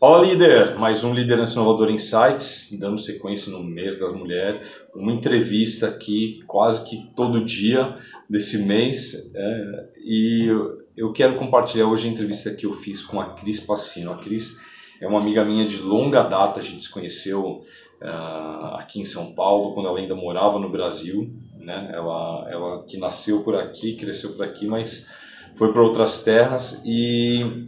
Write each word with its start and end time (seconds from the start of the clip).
Fala 0.00 0.24
líder, 0.24 0.78
mais 0.78 1.02
um 1.02 1.12
Liderança 1.12 1.54
Inovadora 1.54 1.90
Insights, 1.90 2.68
dando 2.78 3.00
sequência 3.00 3.50
no 3.50 3.64
mês 3.64 3.98
das 3.98 4.12
mulheres, 4.12 4.60
uma 4.94 5.12
entrevista 5.12 5.88
aqui 5.88 6.40
quase 6.46 6.88
que 6.88 7.10
todo 7.16 7.44
dia 7.44 7.96
desse 8.30 8.58
mês 8.58 9.32
é, 9.34 9.88
e 10.04 10.46
eu 10.96 11.12
quero 11.12 11.34
compartilhar 11.34 11.88
hoje 11.88 12.06
a 12.06 12.12
entrevista 12.12 12.54
que 12.54 12.64
eu 12.64 12.72
fiz 12.72 13.02
com 13.02 13.20
a 13.20 13.30
Cris 13.30 13.58
Passino. 13.58 14.12
A 14.12 14.18
Cris 14.18 14.60
é 15.00 15.08
uma 15.08 15.20
amiga 15.20 15.44
minha 15.44 15.66
de 15.66 15.82
longa 15.82 16.22
data, 16.22 16.60
a 16.60 16.62
gente 16.62 16.84
se 16.84 16.92
conheceu 16.92 17.64
uh, 18.00 18.76
aqui 18.76 19.00
em 19.00 19.04
São 19.04 19.34
Paulo, 19.34 19.74
quando 19.74 19.88
ela 19.88 19.98
ainda 19.98 20.14
morava 20.14 20.60
no 20.60 20.70
Brasil, 20.70 21.28
né? 21.58 21.90
ela, 21.92 22.46
ela 22.48 22.84
que 22.84 22.98
nasceu 22.98 23.42
por 23.42 23.56
aqui, 23.56 23.96
cresceu 23.96 24.34
por 24.34 24.44
aqui, 24.44 24.64
mas 24.64 25.08
foi 25.56 25.72
para 25.72 25.82
outras 25.82 26.22
terras 26.22 26.80
e 26.86 27.66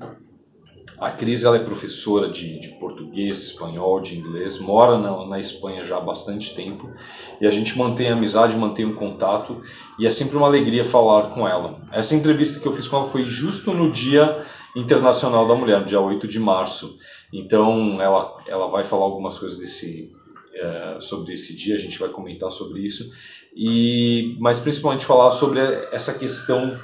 a 1.00 1.10
Cris 1.10 1.44
ela 1.44 1.56
é 1.56 1.64
professora 1.64 2.28
de, 2.28 2.60
de, 2.60 2.68
português, 2.78 3.38
espanhol, 3.38 4.00
de 4.00 4.18
inglês, 4.18 4.58
mora 4.58 4.98
na, 4.98 5.24
na, 5.26 5.40
Espanha 5.40 5.82
já 5.82 5.96
há 5.96 6.00
bastante 6.00 6.54
tempo 6.54 6.90
e 7.40 7.46
a 7.46 7.50
gente 7.50 7.76
mantém 7.78 8.10
a 8.10 8.12
amizade, 8.12 8.54
mantém 8.54 8.84
o 8.84 8.90
um 8.90 8.94
contato 8.94 9.62
e 9.98 10.06
é 10.06 10.10
sempre 10.10 10.36
uma 10.36 10.46
alegria 10.46 10.84
falar 10.84 11.30
com 11.30 11.48
ela. 11.48 11.80
Essa 11.90 12.14
entrevista 12.14 12.60
que 12.60 12.68
eu 12.68 12.74
fiz 12.74 12.86
com 12.86 12.98
ela 12.98 13.06
foi 13.06 13.24
justo 13.24 13.72
no 13.72 13.90
Dia 13.90 14.44
Internacional 14.76 15.48
da 15.48 15.54
Mulher, 15.54 15.86
dia 15.86 16.00
8 16.00 16.28
de 16.28 16.38
março. 16.38 16.98
Então 17.32 18.00
ela, 18.00 18.36
ela 18.46 18.68
vai 18.68 18.84
falar 18.84 19.04
algumas 19.04 19.38
coisas 19.38 19.58
desse, 19.58 20.12
é, 20.54 20.98
sobre 21.00 21.32
esse 21.32 21.56
dia, 21.56 21.76
a 21.76 21.78
gente 21.78 21.98
vai 21.98 22.10
comentar 22.10 22.50
sobre 22.50 22.80
isso, 22.80 23.10
e, 23.56 24.36
mas 24.38 24.58
principalmente 24.58 25.06
falar 25.06 25.30
sobre 25.30 25.60
essa 25.92 26.12
questão 26.12 26.78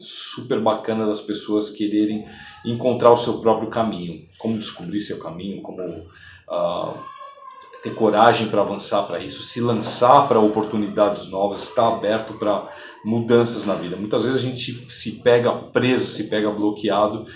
super 0.00 0.60
bacana 0.60 1.06
das 1.06 1.20
pessoas 1.20 1.70
quererem 1.70 2.26
encontrar 2.64 3.10
o 3.10 3.16
seu 3.16 3.40
próprio 3.40 3.68
caminho, 3.68 4.26
como 4.38 4.58
descobrir 4.58 5.00
seu 5.00 5.18
caminho, 5.18 5.62
como 5.62 5.82
uh, 5.82 6.94
ter 7.82 7.94
coragem 7.94 8.48
para 8.48 8.60
avançar 8.60 9.02
para 9.04 9.20
isso, 9.20 9.42
se 9.42 9.60
lançar 9.60 10.28
para 10.28 10.38
oportunidades 10.38 11.30
novas, 11.30 11.62
estar 11.62 11.88
aberto 11.88 12.34
para 12.34 12.68
mudanças 13.04 13.64
na 13.64 13.74
vida. 13.74 13.96
Muitas 13.96 14.24
vezes 14.24 14.40
a 14.40 14.42
gente 14.42 14.90
se 14.90 15.12
pega 15.22 15.52
preso, 15.52 16.06
se 16.06 16.24
pega 16.24 16.50
bloqueado. 16.50 17.26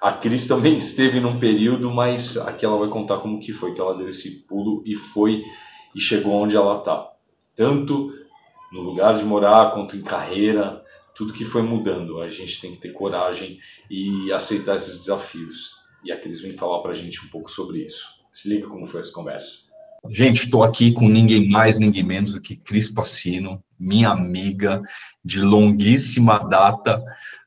A 0.00 0.12
Cris 0.12 0.46
também 0.46 0.78
esteve 0.78 1.20
num 1.20 1.38
período, 1.38 1.90
mas 1.90 2.36
aqui 2.36 2.64
ela 2.64 2.78
vai 2.78 2.88
contar 2.88 3.18
como 3.18 3.40
que 3.40 3.52
foi 3.52 3.74
que 3.74 3.80
ela 3.80 3.96
deu 3.96 4.08
esse 4.08 4.42
pulo 4.46 4.82
e 4.86 4.94
foi 4.94 5.42
e 5.94 6.00
chegou 6.00 6.34
onde 6.34 6.56
ela 6.56 6.78
está. 6.78 7.08
Tanto 7.56 8.12
no 8.72 8.80
lugar 8.80 9.14
de 9.14 9.24
morar 9.24 9.72
quanto 9.72 9.96
em 9.96 10.02
carreira, 10.02 10.82
tudo 11.14 11.32
que 11.32 11.44
foi 11.44 11.62
mudando. 11.62 12.20
A 12.20 12.28
gente 12.28 12.60
tem 12.60 12.72
que 12.72 12.80
ter 12.80 12.92
coragem 12.92 13.58
e 13.90 14.32
aceitar 14.32 14.76
esses 14.76 14.98
desafios. 14.98 15.72
E 16.04 16.10
a 16.10 16.20
Cris 16.20 16.40
vem 16.40 16.52
falar 16.52 16.80
para 16.80 16.92
a 16.92 16.94
gente 16.94 17.24
um 17.24 17.28
pouco 17.28 17.50
sobre 17.50 17.84
isso. 17.84 18.06
Se 18.32 18.48
liga 18.48 18.66
como 18.66 18.86
foi 18.86 19.00
essa 19.00 19.12
conversa. 19.12 19.70
Gente, 20.08 20.44
estou 20.44 20.64
aqui 20.64 20.92
com 20.92 21.08
ninguém 21.08 21.48
mais, 21.48 21.78
ninguém 21.78 22.02
menos 22.02 22.32
do 22.32 22.40
que 22.40 22.56
Cris 22.56 22.90
Passino, 22.90 23.62
minha 23.78 24.08
amiga 24.08 24.80
de 25.22 25.40
longuíssima 25.40 26.38
data, 26.38 27.02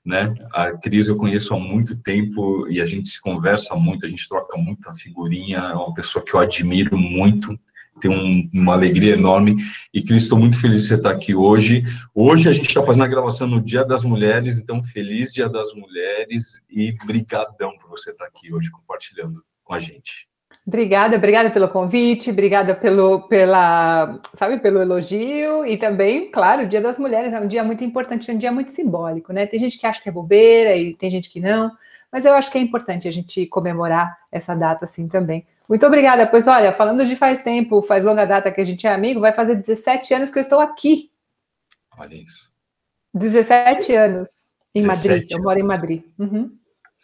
né? 0.06 0.36
A 0.54 0.72
Cris 0.72 1.08
eu 1.08 1.18
conheço 1.18 1.54
há 1.54 1.60
muito 1.60 2.00
tempo 2.02 2.68
e 2.70 2.80
a 2.80 2.86
gente 2.86 3.10
se 3.10 3.20
conversa 3.20 3.76
muito, 3.76 4.06
a 4.06 4.10
gente 4.10 4.28
troca 4.30 4.56
muita 4.58 4.94
figurinha, 4.94 5.58
é 5.58 5.74
uma 5.74 5.94
pessoa 5.94 6.24
que 6.24 6.36
eu 6.36 6.40
admiro 6.40 6.96
muito, 6.96 7.60
tenho 8.00 8.14
um, 8.14 8.50
uma 8.54 8.74
alegria 8.74 9.14
enorme 9.14 9.58
e 9.94 10.02
que 10.02 10.16
estou 10.16 10.38
muito 10.38 10.60
feliz 10.60 10.82
de 10.82 10.88
você 10.88 10.96
estar 10.96 11.12
aqui 11.12 11.36
hoje. 11.36 11.84
Hoje 12.14 12.50
a 12.50 12.52
gente 12.52 12.68
está 12.68 12.82
fazendo 12.82 13.04
a 13.04 13.08
gravação 13.08 13.48
no 13.48 13.62
Dia 13.62 13.86
das 13.86 14.04
Mulheres, 14.04 14.58
então 14.58 14.84
feliz 14.84 15.32
Dia 15.32 15.50
das 15.50 15.74
Mulheres 15.74 16.62
e 16.70 16.92
brigadão 17.06 17.78
por 17.78 17.90
você 17.90 18.12
estar 18.12 18.26
aqui 18.26 18.54
hoje 18.54 18.72
compartilhando 18.72 19.44
com 19.64 19.74
a 19.74 19.80
gente. 19.80 20.28
Obrigada, 20.66 21.18
obrigada 21.18 21.50
pelo 21.50 21.68
convite, 21.68 22.30
obrigada 22.30 22.74
pelo, 22.74 23.28
pela, 23.28 24.18
sabe, 24.34 24.60
pelo 24.60 24.82
elogio 24.82 25.66
e 25.66 25.78
também, 25.78 26.32
claro, 26.32 26.64
o 26.64 26.68
Dia 26.68 26.82
das 26.82 26.98
Mulheres 26.98 27.34
é 27.34 27.40
um 27.40 27.48
dia 27.48 27.64
muito 27.64 27.84
importante, 27.84 28.32
é 28.32 28.34
um 28.34 28.38
dia 28.38 28.52
muito 28.52 28.72
simbólico, 28.72 29.34
né? 29.34 29.46
Tem 29.46 29.60
gente 29.60 29.78
que 29.78 29.86
acha 29.86 30.02
que 30.02 30.08
é 30.08 30.12
bobeira 30.12 30.76
e 30.78 30.94
tem 30.94 31.12
gente 31.12 31.30
que 31.30 31.42
não, 31.42 31.72
mas 32.12 32.24
eu 32.24 32.34
acho 32.34 32.50
que 32.50 32.58
é 32.58 32.62
importante 32.62 33.08
a 33.08 33.12
gente 33.12 33.46
comemorar 33.48 34.16
essa 34.32 34.56
data 34.56 34.86
assim 34.86 35.08
também. 35.08 35.46
Muito 35.68 35.86
obrigada. 35.86 36.28
Pois 36.28 36.48
olha, 36.48 36.74
falando 36.74 37.06
de 37.06 37.16
faz 37.16 37.42
tempo, 37.42 37.82
faz 37.82 38.04
longa 38.04 38.26
data 38.26 38.52
que 38.52 38.62
a 38.62 38.66
gente 38.66 38.86
é 38.86 38.94
amigo, 38.94 39.20
vai 39.20 39.32
fazer 39.32 39.56
17 39.56 40.14
anos 40.14 40.30
que 40.30 40.40
eu 40.40 40.44
estou 40.44 40.60
aqui. 40.60 41.12
Olha 41.98 42.16
isso. 42.16 42.52
17 43.14 43.94
anos 43.96 44.46
em 44.74 44.82
17 44.82 44.88
Madrid. 44.88 45.22
Anos. 45.22 45.32
Eu 45.32 45.42
moro 45.42 45.60
em 45.60 45.64
Madrid. 45.64 46.04
Uhum. 46.20 46.58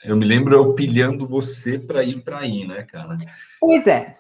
Eu 0.03 0.15
me 0.15 0.25
lembro 0.25 0.55
eu 0.55 0.73
pilhando 0.73 1.27
você 1.27 1.77
para 1.77 2.03
ir 2.03 2.21
para 2.21 2.39
aí, 2.39 2.65
né, 2.65 2.83
cara? 2.83 3.17
Pois 3.59 3.85
é. 3.85 4.19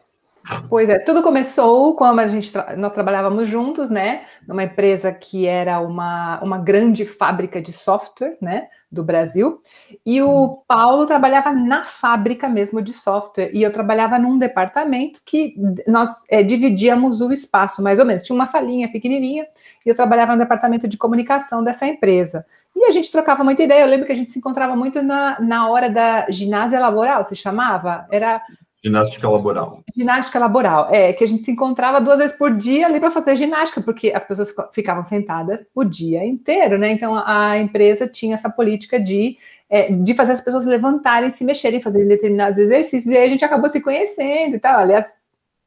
Pois 0.67 0.89
é, 0.89 0.97
tudo 0.99 1.21
começou 1.21 1.95
quando 1.95 2.19
a 2.19 2.27
gente 2.27 2.51
nós 2.77 2.93
trabalhávamos 2.93 3.47
juntos, 3.47 3.89
né, 3.89 4.23
numa 4.47 4.63
empresa 4.63 5.11
que 5.11 5.45
era 5.45 5.79
uma, 5.79 6.39
uma 6.41 6.57
grande 6.57 7.05
fábrica 7.05 7.61
de 7.61 7.73
software, 7.73 8.37
né, 8.41 8.67
do 8.91 9.03
Brasil. 9.03 9.61
E 10.05 10.21
o. 10.21 10.63
Paulo 10.67 11.05
trabalhava 11.05 11.51
na 11.51 11.85
fábrica 11.85 12.47
mesmo 12.47 12.81
de 12.81 12.93
software 12.93 13.51
e 13.53 13.61
eu 13.61 13.71
trabalhava 13.71 14.17
num 14.17 14.37
departamento 14.37 15.21
que 15.25 15.55
nós 15.87 16.23
é, 16.29 16.41
dividíamos 16.41 17.21
o 17.21 17.31
espaço, 17.31 17.81
mais 17.83 17.99
ou 17.99 18.05
menos. 18.05 18.23
Tinha 18.23 18.35
uma 18.35 18.45
salinha 18.45 18.91
pequenininha 18.91 19.47
e 19.85 19.89
eu 19.89 19.95
trabalhava 19.95 20.33
no 20.33 20.39
departamento 20.39 20.87
de 20.87 20.97
comunicação 20.97 21.63
dessa 21.63 21.85
empresa. 21.85 22.45
E 22.75 22.85
a 22.85 22.91
gente 22.91 23.11
trocava 23.11 23.43
muita 23.43 23.63
ideia. 23.63 23.81
Eu 23.81 23.87
lembro 23.87 24.05
que 24.05 24.13
a 24.13 24.15
gente 24.15 24.31
se 24.31 24.39
encontrava 24.39 24.75
muito 24.75 25.01
na, 25.01 25.39
na 25.39 25.67
hora 25.67 25.89
da 25.89 26.29
ginásio 26.29 26.79
laboral, 26.79 27.25
se 27.25 27.35
chamava. 27.35 28.07
Era 28.11 28.41
Ginástica 28.81 29.29
laboral. 29.29 29.83
Ginástica 29.93 30.39
laboral, 30.39 30.87
é, 30.89 31.11
que 31.11 31.23
a 31.23 31.27
gente 31.27 31.43
se 31.43 31.51
encontrava 31.51 31.99
duas 31.99 32.17
vezes 32.17 32.37
por 32.37 32.55
dia 32.55 32.87
ali 32.87 32.97
para 32.97 33.11
fazer 33.11 33.35
ginástica, 33.35 33.81
porque 33.81 34.11
as 34.15 34.25
pessoas 34.25 34.55
ficavam 34.71 35.03
sentadas 35.03 35.69
o 35.75 35.83
dia 35.83 36.25
inteiro, 36.25 36.77
né? 36.77 36.91
Então 36.91 37.21
a 37.25 37.57
empresa 37.57 38.07
tinha 38.07 38.35
essa 38.35 38.49
política 38.49 38.97
de, 38.97 39.37
é, 39.69 39.91
de 39.91 40.13
fazer 40.13 40.31
as 40.31 40.41
pessoas 40.41 40.65
levantarem, 40.65 41.29
se 41.29 41.43
mexerem, 41.43 41.81
fazerem 41.81 42.07
determinados 42.07 42.57
exercícios, 42.57 43.13
e 43.13 43.17
aí 43.17 43.25
a 43.25 43.29
gente 43.29 43.43
acabou 43.43 43.69
se 43.69 43.81
conhecendo 43.81 44.55
e 44.55 44.59
tal. 44.59 44.79
Aliás, 44.79 45.17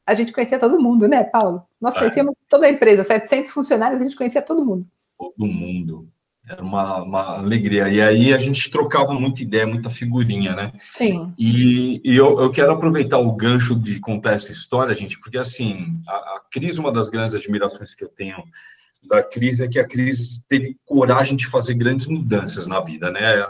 a 0.07 0.15
gente 0.15 0.33
conhecia 0.33 0.59
todo 0.59 0.81
mundo, 0.81 1.07
né, 1.07 1.23
Paulo? 1.23 1.63
Nós 1.79 1.95
é. 1.95 1.99
conhecíamos 1.99 2.35
toda 2.49 2.67
a 2.67 2.71
empresa, 2.71 3.05
700 3.05 3.53
funcionários, 3.53 4.01
a 4.01 4.05
gente 4.05 4.17
conhecia 4.17 4.41
todo 4.41 4.65
mundo. 4.65 4.87
Todo 5.19 5.35
mundo. 5.39 6.09
Era 6.53 6.63
uma, 6.63 7.03
uma 7.03 7.39
alegria. 7.39 7.89
E 7.89 8.01
aí 8.01 8.35
a 8.35 8.39
gente 8.39 8.71
trocava 8.71 9.15
muita 9.15 9.43
ideia, 9.43 9.67
muita 9.67 9.89
figurinha, 9.89 10.55
né? 10.55 10.73
Sim. 10.93 11.33
E, 11.39 12.01
e 12.05 12.15
eu, 12.15 12.39
eu, 12.39 12.51
quero 12.51 12.73
aproveitar 12.73 13.17
o 13.17 13.33
gancho 13.33 13.75
de 13.75 13.99
contar 13.99 14.33
essa 14.33 14.53
história, 14.53 14.95
gente, 14.95 15.19
porque 15.19 15.39
assim, 15.39 15.99
a, 16.07 16.13
a 16.15 16.43
Cris, 16.51 16.77
uma 16.77 16.93
das 16.93 17.09
grandes 17.09 17.35
admirações 17.35 17.95
que 17.95 18.05
eu 18.05 18.09
tenho 18.09 18.37
da 19.03 19.23
Cris 19.23 19.61
é 19.61 19.69
que 19.69 19.79
a 19.79 19.89
Cris 19.89 20.45
teve 20.47 20.77
coragem 20.85 21.37
de 21.37 21.47
fazer 21.47 21.75
grandes 21.75 22.07
mudanças 22.07 22.67
na 22.67 22.81
vida, 22.81 23.11
né? 23.11 23.47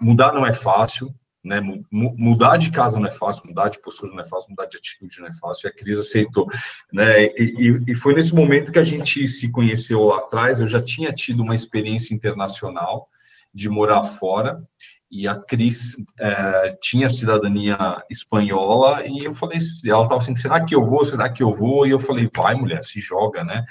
Mudar 0.00 0.32
não 0.32 0.46
é 0.46 0.52
fácil, 0.52 1.12
né? 1.42 1.60
Mudar 1.90 2.56
de 2.56 2.70
casa 2.70 2.98
não 2.98 3.06
é 3.06 3.10
fácil, 3.10 3.46
mudar 3.46 3.68
de 3.68 3.80
postura 3.80 4.12
não 4.12 4.20
é 4.20 4.26
fácil, 4.26 4.50
mudar 4.50 4.66
de 4.66 4.76
atitude 4.76 5.20
não 5.20 5.28
é 5.28 5.32
fácil. 5.32 5.66
E 5.66 5.70
a 5.70 5.74
Cris 5.74 5.98
aceitou, 5.98 6.46
né? 6.92 7.24
E, 7.26 7.82
e, 7.88 7.94
foi 7.94 8.14
nesse 8.14 8.34
momento 8.34 8.72
que 8.72 8.78
a 8.78 8.84
gente 8.84 9.26
se 9.26 9.50
conheceu 9.50 10.04
lá 10.04 10.18
atrás. 10.18 10.60
Eu 10.60 10.68
já 10.68 10.82
tinha 10.82 11.12
tido 11.12 11.42
uma 11.42 11.54
experiência 11.54 12.14
internacional 12.14 13.08
de 13.52 13.68
morar 13.68 14.04
fora 14.04 14.62
e 15.10 15.26
a 15.26 15.34
Cris 15.34 15.96
é, 16.18 16.78
tinha 16.80 17.08
cidadania 17.08 17.76
espanhola 18.08 19.04
e 19.06 19.24
eu 19.24 19.34
falei, 19.34 19.58
ela 19.86 20.04
estava 20.04 20.18
assim, 20.18 20.36
será 20.36 20.64
que 20.64 20.74
eu 20.74 20.84
vou? 20.84 21.04
Será 21.04 21.28
que 21.28 21.42
eu 21.42 21.52
vou? 21.52 21.84
E 21.84 21.90
eu 21.90 21.98
falei, 21.98 22.30
vai 22.32 22.54
mulher, 22.54 22.84
se 22.84 23.00
joga, 23.00 23.42
né? 23.42 23.64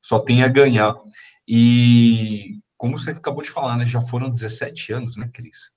Só 0.00 0.18
tem 0.18 0.42
a 0.42 0.48
ganhar. 0.48 0.94
E 1.46 2.58
como 2.76 2.98
você 2.98 3.10
acabou 3.10 3.42
de 3.42 3.50
falar, 3.50 3.76
né? 3.76 3.84
Já 3.84 4.00
foram 4.00 4.30
17 4.30 4.92
anos, 4.94 5.16
né, 5.16 5.28
Cris? 5.30 5.70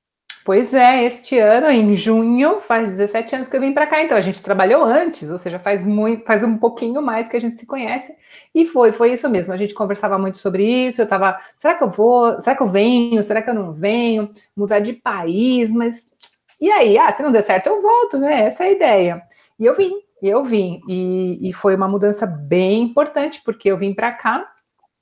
Pois 0.44 0.74
é, 0.74 1.04
este 1.04 1.38
ano, 1.38 1.70
em 1.70 1.96
junho, 1.96 2.60
faz 2.62 2.90
17 2.90 3.36
anos 3.36 3.48
que 3.48 3.56
eu 3.56 3.62
vim 3.62 3.74
para 3.74 3.86
cá, 3.86 4.02
então 4.02 4.18
a 4.18 4.22
gente 4.22 4.42
trabalhou 4.42 4.84
antes, 4.84 5.30
ou 5.30 5.38
seja, 5.38 5.60
faz 5.60 5.86
muito, 5.86 6.26
faz 6.26 6.44
um 6.44 6.58
pouquinho 6.58 7.00
mais 7.00 7.28
que 7.30 7.38
a 7.38 7.40
gente 7.40 7.60
se 7.60 7.66
conhece, 7.68 8.16
e 8.54 8.66
foi, 8.66 8.92
foi 8.92 9.14
isso 9.14 9.30
mesmo. 9.30 9.54
A 9.54 9.58
gente 9.58 9.76
conversava 9.76 10.18
muito 10.18 10.40
sobre 10.40 10.64
isso, 10.66 11.02
eu 11.02 11.04
estava, 11.04 11.40
será 11.60 11.76
que 11.76 11.84
eu 11.84 11.92
vou, 11.92 12.42
será 12.42 12.56
que 12.56 12.64
eu 12.64 12.68
venho, 12.68 13.24
será 13.24 13.42
que 13.42 13.52
eu 13.52 13.54
não 13.54 13.72
venho, 13.72 14.32
mudar 14.58 14.80
de 14.80 14.94
país, 14.94 15.72
mas 15.72 16.10
e 16.62 16.70
aí, 16.72 16.98
ah, 16.98 17.12
se 17.12 17.24
não 17.24 17.32
der 17.32 17.42
certo, 17.42 17.68
eu 17.68 17.82
volto, 17.82 18.20
né? 18.20 18.44
Essa 18.46 18.64
é 18.66 18.68
a 18.68 18.72
ideia. 18.72 19.24
E 19.60 19.66
eu 19.66 19.76
vim, 19.76 19.94
e 20.22 20.28
eu 20.28 20.44
vim, 20.44 20.80
e, 20.88 21.50
e 21.50 21.54
foi 21.54 21.76
uma 21.76 21.88
mudança 21.88 22.28
bem 22.28 22.84
importante, 22.84 23.42
porque 23.44 23.70
eu 23.72 23.78
vim 23.78 23.94
para 23.96 24.12
cá, 24.12 24.48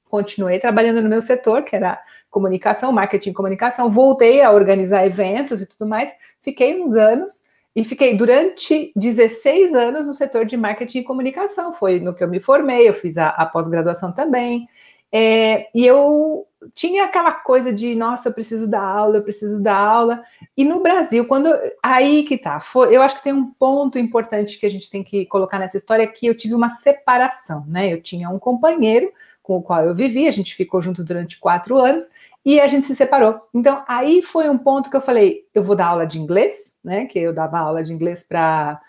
continuei 0.06 0.58
trabalhando 0.60 1.02
no 1.02 1.10
meu 1.10 1.22
setor, 1.22 1.64
que 1.64 1.76
era 1.76 2.02
comunicação, 2.30 2.92
marketing 2.92 3.32
e 3.32 3.34
comunicação, 3.34 3.92
voltei 3.92 4.42
a 4.42 4.52
organizar 4.52 5.06
eventos 5.06 5.62
e 5.62 5.66
tudo 5.66 5.88
mais, 5.88 6.12
fiquei 6.42 6.82
uns 6.82 6.94
anos 6.94 7.44
e 7.76 7.84
fiquei 7.84 8.18
durante 8.18 8.92
16 8.96 9.74
anos 9.74 10.06
no 10.06 10.14
setor 10.14 10.46
de 10.46 10.58
marketing 10.58 11.00
e 11.00 11.04
comunicação. 11.04 11.72
Foi 11.72 12.00
no 12.00 12.14
que 12.14 12.24
eu 12.24 12.28
me 12.28 12.40
formei, 12.40 12.90
eu 12.90 12.94
fiz 12.94 13.18
a, 13.18 13.30
a 13.30 13.46
pós-graduação 13.46 14.12
também. 14.12 14.68
É, 15.12 15.68
e 15.74 15.86
eu 15.86 16.46
tinha 16.74 17.06
aquela 17.06 17.32
coisa 17.32 17.72
de, 17.74 17.96
nossa, 17.96 18.30
eu 18.30 18.34
preciso 18.34 18.70
dar 18.70 18.84
aula, 18.84 19.18
eu 19.18 19.24
preciso 19.24 19.62
dar 19.62 19.78
aula. 19.78 20.24
E 20.58 20.64
no 20.64 20.82
Brasil, 20.82 21.26
quando. 21.26 21.50
Aí 21.82 22.24
que 22.24 22.38
tá. 22.38 22.60
Foi, 22.60 22.96
eu 22.96 23.02
acho 23.02 23.18
que 23.18 23.24
tem 23.24 23.34
um 23.34 23.52
ponto 23.52 23.98
importante 23.98 24.60
que 24.60 24.66
a 24.66 24.70
gente 24.70 24.90
tem 24.90 25.04
que 25.04 25.26
colocar 25.26 25.58
nessa 25.58 25.78
história 25.78 26.08
que 26.08 26.28
eu 26.28 26.36
tive 26.36 26.54
uma 26.54 26.70
separação, 26.70 27.66
né? 27.68 27.92
Eu 27.92 28.02
tinha 28.02 28.30
um 28.30 28.40
companheiro 28.40 29.12
com 29.50 29.58
o 29.58 29.64
qual 29.64 29.84
eu 29.84 29.96
vivi, 29.96 30.28
a 30.28 30.32
gente 30.32 30.54
ficou 30.54 30.80
junto 30.80 31.04
durante 31.04 31.40
quatro 31.40 31.76
anos 31.76 32.08
e 32.46 32.62
a 32.62 32.68
gente 32.68 32.86
se 32.86 32.96
separou. 32.96 33.42
Então, 33.52 33.84
aí 33.88 34.22
foi 34.22 34.48
um 34.48 34.60
ponto 34.60 34.92
que 34.92 34.96
eu 34.96 35.02
falei: 35.02 35.48
eu 35.56 35.64
vou 35.64 35.76
dar 35.76 35.88
aula 35.88 36.06
de 36.06 36.20
inglês, 36.20 36.78
né? 36.84 37.08
Que 37.08 37.18
eu 37.18 37.34
dava 37.34 37.58
aula 37.58 37.84
de 37.84 37.92
inglês 37.92 38.24
para 38.24 38.80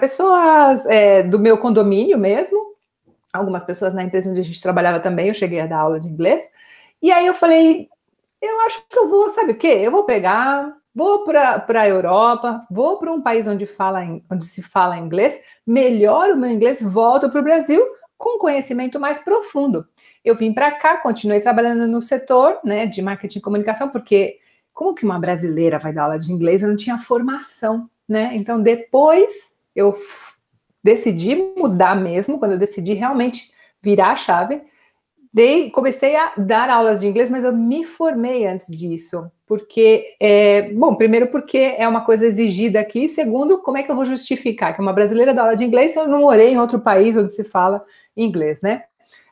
pessoas 0.00 0.86
é, 0.86 1.22
do 1.22 1.38
meu 1.38 1.58
condomínio 1.58 2.16
mesmo. 2.16 2.58
Algumas 3.30 3.62
pessoas 3.62 3.92
na 3.92 4.02
empresa 4.02 4.30
onde 4.30 4.40
a 4.40 4.44
gente 4.44 4.62
trabalhava 4.62 5.00
também, 5.00 5.28
eu 5.28 5.34
cheguei 5.34 5.60
a 5.60 5.66
dar 5.66 5.80
aula 5.80 6.00
de 6.00 6.08
inglês. 6.08 6.50
E 7.02 7.12
aí 7.12 7.26
eu 7.26 7.34
falei, 7.34 7.86
eu 8.40 8.60
acho 8.60 8.82
que 8.88 8.98
eu 8.98 9.06
vou, 9.06 9.28
sabe 9.28 9.52
o 9.52 9.58
quê? 9.58 9.82
Eu 9.82 9.90
vou 9.90 10.04
pegar, 10.04 10.74
vou 10.94 11.24
para 11.24 11.62
a 11.68 11.88
Europa, 11.88 12.66
vou 12.70 12.98
para 12.98 13.12
um 13.12 13.20
país 13.20 13.46
onde, 13.46 13.66
fala, 13.66 14.00
onde 14.30 14.46
se 14.46 14.62
fala 14.62 14.98
inglês, 14.98 15.38
melhoro 15.66 16.34
o 16.34 16.38
meu 16.38 16.50
inglês, 16.50 16.82
volto 16.82 17.28
para 17.28 17.40
o 17.40 17.44
Brasil 17.44 17.82
com 18.20 18.38
conhecimento 18.38 19.00
mais 19.00 19.18
profundo. 19.18 19.88
Eu 20.24 20.36
vim 20.36 20.52
para 20.52 20.70
cá, 20.72 20.98
continuei 20.98 21.40
trabalhando 21.40 21.86
no 21.86 22.02
setor 22.02 22.58
né, 22.64 22.86
de 22.86 23.00
marketing 23.00 23.38
e 23.38 23.42
comunicação, 23.42 23.88
porque 23.88 24.38
como 24.72 24.94
que 24.94 25.04
uma 25.04 25.18
brasileira 25.18 25.78
vai 25.78 25.92
dar 25.92 26.04
aula 26.04 26.18
de 26.18 26.32
inglês? 26.32 26.62
Eu 26.62 26.68
não 26.68 26.76
tinha 26.76 26.98
formação, 26.98 27.88
né? 28.08 28.30
Então, 28.34 28.60
depois 28.62 29.54
eu 29.74 29.96
decidi 30.82 31.36
mudar 31.56 31.94
mesmo, 31.94 32.38
quando 32.38 32.52
eu 32.52 32.58
decidi 32.58 32.94
realmente 32.94 33.50
virar 33.82 34.12
a 34.12 34.16
chave, 34.16 34.62
dei, 35.32 35.70
comecei 35.70 36.16
a 36.16 36.32
dar 36.36 36.68
aulas 36.68 37.00
de 37.00 37.06
inglês, 37.06 37.30
mas 37.30 37.44
eu 37.44 37.52
me 37.52 37.84
formei 37.84 38.46
antes 38.46 38.74
disso. 38.76 39.30
Porque, 39.46 40.14
é, 40.20 40.70
bom, 40.72 40.94
primeiro 40.94 41.26
porque 41.28 41.74
é 41.76 41.86
uma 41.88 42.04
coisa 42.04 42.26
exigida 42.26 42.80
aqui, 42.80 43.08
segundo, 43.08 43.60
como 43.62 43.78
é 43.78 43.82
que 43.82 43.90
eu 43.90 43.96
vou 43.96 44.04
justificar 44.04 44.74
que 44.74 44.80
uma 44.80 44.92
brasileira 44.92 45.34
dá 45.34 45.42
aula 45.42 45.56
de 45.56 45.64
inglês 45.64 45.92
se 45.92 45.98
eu 45.98 46.06
não 46.06 46.20
morei 46.20 46.50
em 46.50 46.58
outro 46.58 46.80
país 46.80 47.16
onde 47.16 47.32
se 47.32 47.44
fala 47.44 47.84
inglês, 48.16 48.62
né? 48.62 48.84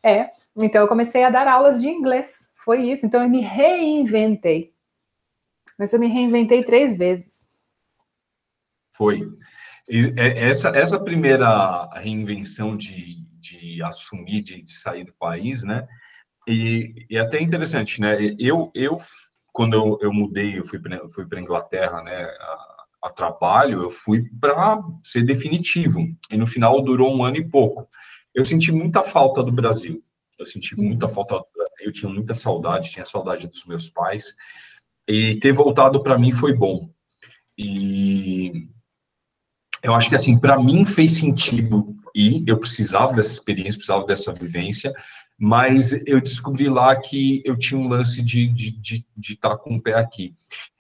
É, 0.03 0.31
então 0.61 0.83
eu 0.83 0.89
comecei 0.89 1.25
a 1.25 1.31
dar 1.31 1.47
aulas 1.47 1.81
de 1.81 1.89
inglês, 1.89 2.53
foi 2.65 2.83
isso. 2.83 3.07
Então 3.07 3.23
eu 3.23 3.29
me 3.29 3.41
reinventei. 3.41 4.73
Mas 5.79 5.93
eu 5.93 6.01
me 6.01 6.09
reinventei 6.09 6.65
três 6.65 6.97
vezes. 6.97 7.47
Foi. 8.93 9.29
E 9.89 10.13
é, 10.17 10.49
essa, 10.49 10.71
essa 10.71 10.99
primeira 10.99 11.89
reinvenção 11.95 12.77
de, 12.77 13.25
de 13.39 13.83
assumir, 13.83 14.43
de, 14.43 14.61
de 14.61 14.77
sair 14.77 15.05
do 15.05 15.15
país, 15.15 15.63
né? 15.63 15.87
E, 16.47 17.07
e 17.09 17.17
é 17.17 17.21
até 17.21 17.41
interessante, 17.41 18.01
né? 18.01 18.17
Eu, 18.39 18.71
eu 18.75 18.97
quando 19.53 19.75
eu, 19.75 19.99
eu 20.03 20.13
mudei, 20.13 20.59
eu 20.59 20.65
fui 20.65 20.79
para 20.79 21.01
para 21.29 21.41
Inglaterra, 21.41 22.03
né? 22.03 22.25
A, 22.25 22.79
a 23.05 23.11
trabalho, 23.11 23.83
eu 23.83 23.91
fui 23.91 24.25
para 24.41 24.83
ser 25.05 25.25
definitivo. 25.25 26.01
E 26.31 26.37
no 26.37 26.47
final 26.47 26.83
durou 26.83 27.17
um 27.17 27.23
ano 27.23 27.37
e 27.37 27.49
pouco. 27.49 27.89
Eu 28.35 28.45
senti 28.45 28.73
muita 28.73 29.05
falta 29.05 29.43
do 29.43 29.53
Brasil. 29.53 30.03
Eu 30.39 30.47
senti 30.47 30.77
muita 30.77 31.09
falta 31.09 31.37
do 31.37 31.47
Brasil, 31.55 31.93
tinha 31.93 32.11
muita 32.11 32.35
saudade, 32.35 32.91
tinha 32.91 33.05
saudade 33.05 33.49
dos 33.49 33.65
meus 33.67 33.89
pais. 33.89 34.35
E 35.09 35.37
ter 35.37 35.53
voltado 35.53 36.03
para 36.03 36.19
mim 36.19 36.33
foi 36.33 36.55
bom. 36.55 36.91
E 37.57 38.69
eu 39.83 39.95
acho 39.95 40.09
que 40.09 40.17
assim, 40.17 40.39
para 40.39 40.59
mim 40.63 40.85
fez 40.85 41.19
sentido 41.19 41.97
e 42.15 42.45
eu 42.47 42.59
precisava 42.59 43.13
dessa 43.13 43.33
experiência, 43.33 43.79
precisava 43.79 44.07
dessa 44.07 44.33
vivência, 44.33 44.93
mas 45.39 45.93
eu 46.07 46.21
descobri 46.21 46.69
lá 46.69 46.95
que 46.97 47.43
eu 47.45 47.57
tinha 47.57 47.81
um 47.81 47.89
lance 47.89 48.23
de 48.23 48.47
estar 48.47 48.81
de, 48.81 49.07
de, 49.17 49.33
estar 49.33 49.57
com 49.57 49.77
o 49.77 49.83
pé 49.83 49.95
aqui. 49.95 50.35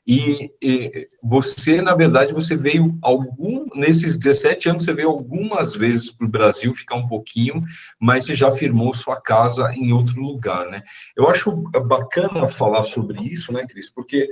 E, 0.09 0.51
e, 0.63 1.07
você, 1.23 1.83
na 1.83 1.95
verdade, 1.95 2.33
você 2.33 2.57
veio 2.57 2.99
algum 3.03 3.67
nesses 3.75 4.17
17 4.17 4.71
anos, 4.71 4.85
você 4.85 4.95
veio 4.95 5.11
algumas 5.11 5.75
vezes 5.75 6.11
para 6.11 6.27
o 6.27 6.31
Brasil 6.31 6.73
ficar 6.73 6.95
um 6.95 7.07
pouquinho, 7.07 7.63
mas 8.01 8.25
você 8.25 8.35
já 8.35 8.51
firmou 8.51 8.95
sua 8.95 9.21
casa 9.21 9.71
em 9.75 9.93
outro 9.93 10.19
lugar, 10.19 10.65
né? 10.71 10.83
Eu 11.15 11.29
acho 11.29 11.55
bacana 11.87 12.49
falar 12.49 12.85
sobre 12.85 13.23
isso, 13.23 13.53
né, 13.53 13.67
Cris? 13.67 13.91
Porque 13.91 14.31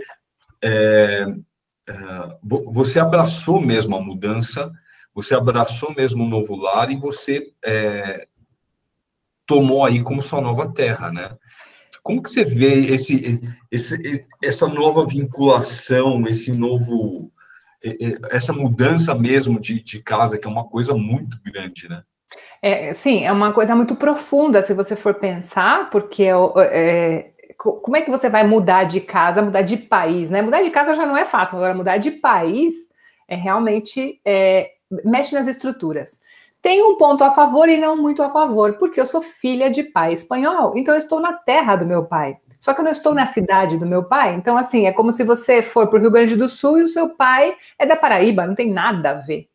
é, 0.65 1.27
é, 1.87 1.95
você 2.43 2.99
abraçou 2.99 3.61
mesmo 3.61 3.97
a 3.97 4.01
mudança, 4.01 4.73
você 5.15 5.35
abraçou 5.35 5.95
mesmo 5.95 6.25
o 6.25 6.29
novo 6.29 6.57
lar 6.57 6.91
e 6.91 6.97
você 6.97 7.53
é, 7.63 8.27
tomou 9.47 9.85
aí 9.85 10.03
como 10.03 10.23
sua 10.23 10.41
nova 10.41 10.73
terra, 10.73 11.13
né? 11.13 11.37
Como 12.07 12.23
que 12.23 12.31
você 12.31 12.45
vê 12.45 12.93
esse, 12.93 13.41
esse, 13.71 14.25
essa 14.41 14.69
nova 14.69 15.05
vinculação, 15.05 16.25
esse 16.29 16.53
novo, 16.53 17.33
essa 18.31 18.53
mudança 18.53 19.13
mesmo 19.15 19.59
de, 19.59 19.83
de 19.83 20.01
casa, 20.01 20.39
que 20.39 20.47
é 20.47 20.51
uma 20.51 20.69
coisa 20.69 20.95
muito 20.95 21.37
grande, 21.45 21.89
né? 21.89 22.03
É, 22.63 22.95
sim, 22.95 23.25
é 23.25 23.33
uma 23.33 23.53
coisa 23.53 23.75
muito 23.75 23.97
profunda, 23.97 24.63
se 24.63 24.73
você 24.73 24.95
for 24.95 25.15
pensar, 25.15 25.91
porque 25.91 26.25
é, 26.25 26.31
é 26.31 27.33
como 27.57 27.97
é 27.97 28.03
que 28.03 28.11
você 28.11 28.29
vai 28.29 28.47
mudar 28.47 28.85
de 28.85 29.01
casa, 29.01 29.43
mudar 29.43 29.63
de 29.63 29.77
país, 29.77 30.31
né? 30.31 30.43
Mudar 30.43 30.63
de 30.63 30.71
casa 30.71 30.95
já 30.95 31.05
não 31.05 31.17
é 31.17 31.25
fácil, 31.25 31.57
agora 31.57 31.75
mudar 31.75 31.97
de 31.97 32.13
país 32.13 32.75
é 33.29 33.35
realmente 33.35 34.21
é, 34.25 34.71
mexe 35.05 35.35
nas 35.35 35.49
estruturas. 35.49 36.21
Tem 36.67 36.83
um 36.83 36.97
ponto 36.97 37.23
a 37.23 37.31
favor 37.31 37.69
e 37.69 37.77
não 37.77 37.97
muito 37.97 38.21
a 38.25 38.29
favor, 38.29 38.73
porque 38.73 39.01
eu 39.01 39.07
sou 39.07 39.23
filha 39.23 39.71
de 39.71 39.85
pai 39.85 40.13
espanhol, 40.13 40.73
então 40.77 40.95
eu 40.95 40.99
estou 40.99 41.21
na 41.21 41.33
terra 41.33 41.77
do 41.77 41.87
meu 41.87 42.05
pai. 42.05 42.39
Só 42.59 42.75
que 42.75 42.81
eu 42.81 42.85
não 42.85 42.91
estou 42.91 43.15
na 43.15 43.25
cidade 43.25 43.79
do 43.79 43.87
meu 43.87 44.03
pai. 44.03 44.35
Então, 44.35 44.57
assim, 44.57 44.85
é 44.85 44.93
como 44.93 45.13
se 45.13 45.23
você 45.23 45.63
for 45.63 45.87
para 45.87 45.97
o 45.97 46.03
Rio 46.03 46.11
Grande 46.11 46.35
do 46.35 46.49
Sul 46.49 46.81
e 46.81 46.83
o 46.83 46.89
seu 46.89 47.11
pai 47.11 47.55
é 47.79 47.87
da 47.87 47.95
Paraíba, 47.95 48.49
não 48.49 48.57
tem 48.57 48.73
nada 48.73 49.11
a 49.11 49.15
ver. 49.15 49.49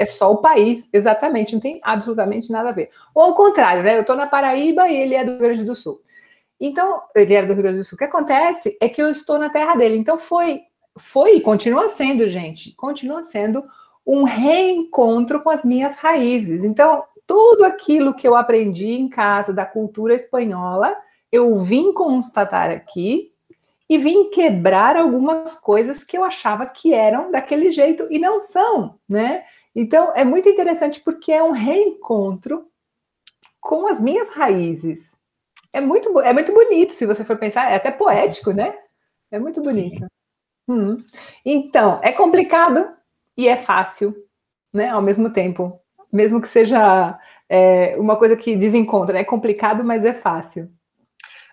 É 0.00 0.04
só 0.04 0.32
o 0.32 0.38
país, 0.38 0.90
exatamente, 0.92 1.54
não 1.54 1.60
tem 1.60 1.78
absolutamente 1.84 2.50
nada 2.50 2.70
a 2.70 2.72
ver. 2.72 2.90
Ou 3.14 3.22
ao 3.22 3.34
contrário, 3.36 3.84
né? 3.84 3.94
Eu 3.94 4.00
estou 4.00 4.16
na 4.16 4.26
Paraíba 4.26 4.88
e 4.88 4.96
ele 4.96 5.14
é 5.14 5.24
do 5.24 5.30
Rio 5.30 5.40
Grande 5.42 5.62
do 5.62 5.76
Sul. 5.76 6.00
Então, 6.60 7.00
ele 7.14 7.32
era 7.32 7.46
do 7.46 7.52
Rio 7.52 7.62
Grande 7.62 7.78
do 7.78 7.84
Sul. 7.84 7.94
O 7.94 7.98
que 7.98 8.02
acontece 8.02 8.76
é 8.80 8.88
que 8.88 9.00
eu 9.00 9.08
estou 9.08 9.38
na 9.38 9.50
terra 9.50 9.76
dele. 9.76 9.96
Então, 9.96 10.18
foi, 10.18 10.62
foi 10.98 11.36
e 11.36 11.40
continua 11.40 11.90
sendo, 11.90 12.28
gente, 12.28 12.74
continua 12.74 13.22
sendo 13.22 13.62
um 14.06 14.22
reencontro 14.22 15.42
com 15.42 15.50
as 15.50 15.64
minhas 15.64 15.96
raízes. 15.96 16.62
Então, 16.62 17.04
tudo 17.26 17.64
aquilo 17.64 18.14
que 18.14 18.26
eu 18.26 18.36
aprendi 18.36 18.92
em 18.92 19.08
casa 19.08 19.52
da 19.52 19.66
cultura 19.66 20.14
espanhola, 20.14 20.94
eu 21.32 21.58
vim 21.58 21.92
constatar 21.92 22.70
aqui 22.70 23.32
e 23.88 23.98
vim 23.98 24.30
quebrar 24.30 24.96
algumas 24.96 25.54
coisas 25.54 26.04
que 26.04 26.16
eu 26.16 26.24
achava 26.24 26.66
que 26.66 26.94
eram 26.94 27.30
daquele 27.30 27.72
jeito 27.72 28.06
e 28.10 28.18
não 28.18 28.40
são, 28.40 28.98
né? 29.08 29.44
Então, 29.74 30.12
é 30.14 30.24
muito 30.24 30.48
interessante 30.48 31.00
porque 31.00 31.32
é 31.32 31.42
um 31.42 31.52
reencontro 31.52 32.66
com 33.60 33.88
as 33.88 34.00
minhas 34.00 34.30
raízes. 34.30 35.16
É 35.72 35.80
muito, 35.80 36.18
é 36.20 36.32
muito 36.32 36.52
bonito, 36.52 36.92
se 36.92 37.04
você 37.04 37.24
for 37.24 37.36
pensar, 37.36 37.70
é 37.70 37.76
até 37.76 37.90
poético, 37.90 38.52
né? 38.52 38.74
É 39.30 39.38
muito 39.38 39.60
bonito. 39.60 40.06
Hum. 40.68 41.04
Então, 41.44 42.00
é 42.02 42.12
complicado 42.12 42.95
e 43.36 43.48
é 43.48 43.56
fácil, 43.56 44.14
né? 44.72 44.88
Ao 44.88 45.02
mesmo 45.02 45.30
tempo. 45.30 45.78
Mesmo 46.12 46.40
que 46.40 46.48
seja 46.48 47.18
é, 47.48 47.96
uma 47.98 48.16
coisa 48.16 48.36
que 48.36 48.56
desencontra, 48.56 49.18
é 49.18 49.24
complicado, 49.24 49.84
mas 49.84 50.04
é 50.04 50.14
fácil. 50.14 50.70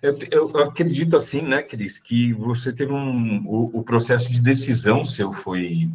Eu, 0.01 0.17
eu, 0.31 0.57
acredito 0.57 1.15
assim, 1.15 1.41
né, 1.41 1.63
Cris, 1.63 1.97
que 1.97 2.33
você 2.33 2.73
teve 2.73 2.91
um. 2.91 3.41
O, 3.47 3.79
o, 3.79 3.83
processo 3.83 4.31
de 4.31 4.41
decisão 4.41 5.05
seu 5.05 5.31
foi, 5.31 5.89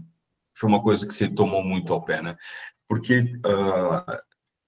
foi 0.55 0.69
uma 0.69 0.83
coisa 0.83 1.07
que 1.07 1.13
você 1.13 1.29
tomou 1.29 1.63
muito 1.63 1.93
ao 1.93 2.03
pé, 2.03 2.23
né? 2.23 2.37
Porque 2.89 3.21
uh, 3.21 4.19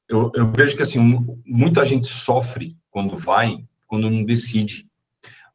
eu, 0.06 0.30
eu 0.34 0.52
vejo 0.52 0.76
que 0.76 0.82
assim, 0.82 1.00
muita 1.46 1.86
gente 1.86 2.06
sofre 2.06 2.76
quando 2.90 3.16
vai, 3.16 3.64
quando 3.86 4.10
não 4.10 4.24
decide. 4.24 4.86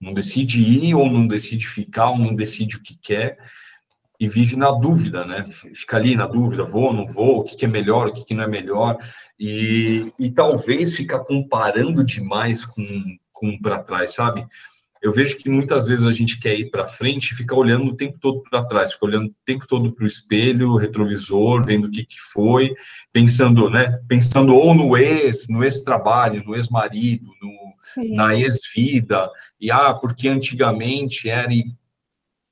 Não 0.02 0.14
decide 0.14 0.62
ir, 0.62 0.96
ou 0.96 1.08
não 1.08 1.28
decide 1.28 1.68
ficar, 1.68 2.10
ou 2.10 2.18
não 2.18 2.36
decide 2.36 2.78
o 2.78 2.82
que 2.82 2.98
quer, 2.98 3.38
e 4.20 4.28
vive 4.28 4.56
na 4.56 4.72
dúvida, 4.72 5.26
né? 5.26 5.46
Fica 5.74 5.98
ali 5.98 6.16
na 6.16 6.28
dúvida, 6.28 6.64
vou, 6.64 6.94
não 6.94 7.06
vou, 7.06 7.40
o 7.40 7.44
que, 7.44 7.56
que 7.56 7.66
é 7.66 7.68
melhor, 7.68 8.08
o 8.08 8.14
que, 8.14 8.24
que 8.26 8.34
não 8.34 8.44
é 8.44 8.48
melhor, 8.48 8.98
e, 9.40 10.12
e 10.18 10.32
talvez 10.32 10.96
ficar 10.96 11.20
comparando 11.20 12.04
demais 12.04 12.66
com, 12.66 12.86
com 13.34 13.58
para 13.60 13.84
trás, 13.84 14.14
sabe? 14.14 14.48
eu 15.06 15.12
vejo 15.12 15.38
que 15.38 15.48
muitas 15.48 15.86
vezes 15.86 16.04
a 16.04 16.12
gente 16.12 16.40
quer 16.40 16.60
ir 16.60 16.72
para 16.72 16.88
frente 16.88 17.30
e 17.30 17.36
fica 17.36 17.54
olhando 17.54 17.86
o 17.86 17.96
tempo 17.96 18.18
todo 18.20 18.42
para 18.42 18.66
trás, 18.66 18.94
fica 18.94 19.06
olhando 19.06 19.28
o 19.28 19.36
tempo 19.46 19.68
todo 19.68 19.92
para 19.94 20.04
o 20.04 20.08
espelho, 20.08 20.76
retrovisor, 20.78 21.64
vendo 21.64 21.86
o 21.86 21.92
que, 21.92 22.04
que 22.04 22.20
foi, 22.20 22.74
pensando, 23.14 23.70
né? 23.70 24.00
Pensando 24.08 24.56
ou 24.56 24.74
no 24.74 24.98
ex, 24.98 25.48
no 25.48 25.64
ex-trabalho, 25.64 26.44
no 26.44 26.56
ex-marido, 26.56 27.32
no, 27.40 28.16
na 28.16 28.36
ex-vida, 28.36 29.30
e 29.62 29.70
ah, 29.70 29.94
porque 29.94 30.28
antigamente 30.28 31.30
era. 31.30 31.54
E, 31.54 31.66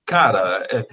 cara, 0.05 0.67
é, 0.70 0.86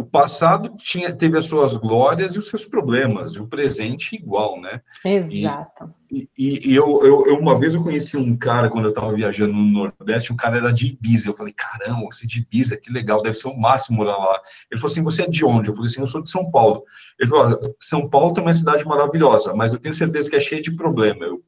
o 0.00 0.04
passado 0.04 0.74
tinha, 0.78 1.14
teve 1.14 1.36
as 1.36 1.44
suas 1.44 1.76
glórias 1.76 2.34
e 2.34 2.38
os 2.38 2.48
seus 2.48 2.64
problemas, 2.64 3.32
e 3.32 3.38
o 3.38 3.46
presente 3.46 4.16
igual, 4.16 4.58
né? 4.58 4.80
Exato. 5.04 5.92
E, 6.10 6.26
e, 6.38 6.70
e 6.70 6.74
eu, 6.74 7.04
eu, 7.04 7.26
eu, 7.26 7.38
uma 7.38 7.54
vez 7.54 7.74
eu 7.74 7.82
conheci 7.82 8.16
um 8.16 8.34
cara 8.34 8.70
quando 8.70 8.86
eu 8.86 8.92
estava 8.92 9.12
viajando 9.12 9.52
no 9.52 9.92
Nordeste, 10.00 10.32
o 10.32 10.36
cara 10.36 10.56
era 10.56 10.72
de 10.72 10.86
Ibiza. 10.86 11.28
Eu 11.28 11.36
falei, 11.36 11.52
caramba, 11.52 12.06
você 12.06 12.24
é 12.24 12.26
de 12.26 12.40
Ibiza, 12.40 12.78
que 12.78 12.90
legal, 12.90 13.20
deve 13.20 13.36
ser 13.36 13.48
o 13.48 13.56
máximo 13.60 13.98
morar 13.98 14.16
lá. 14.16 14.40
Ele 14.70 14.80
falou 14.80 14.90
assim, 14.90 15.02
você 15.02 15.24
é 15.24 15.28
de 15.28 15.44
onde? 15.44 15.68
Eu 15.68 15.74
falei 15.74 15.90
assim, 15.90 16.00
eu 16.00 16.06
sou 16.06 16.22
de 16.22 16.30
São 16.30 16.50
Paulo. 16.50 16.82
Ele 17.18 17.28
falou, 17.28 17.76
São 17.78 18.08
Paulo 18.08 18.34
é 18.38 18.40
uma 18.40 18.54
cidade 18.54 18.86
maravilhosa, 18.86 19.52
mas 19.52 19.74
eu 19.74 19.78
tenho 19.78 19.92
certeza 19.92 20.30
que 20.30 20.36
é 20.36 20.40
cheia 20.40 20.62
de 20.62 20.74
problema. 20.74 21.26
Eu, 21.26 21.44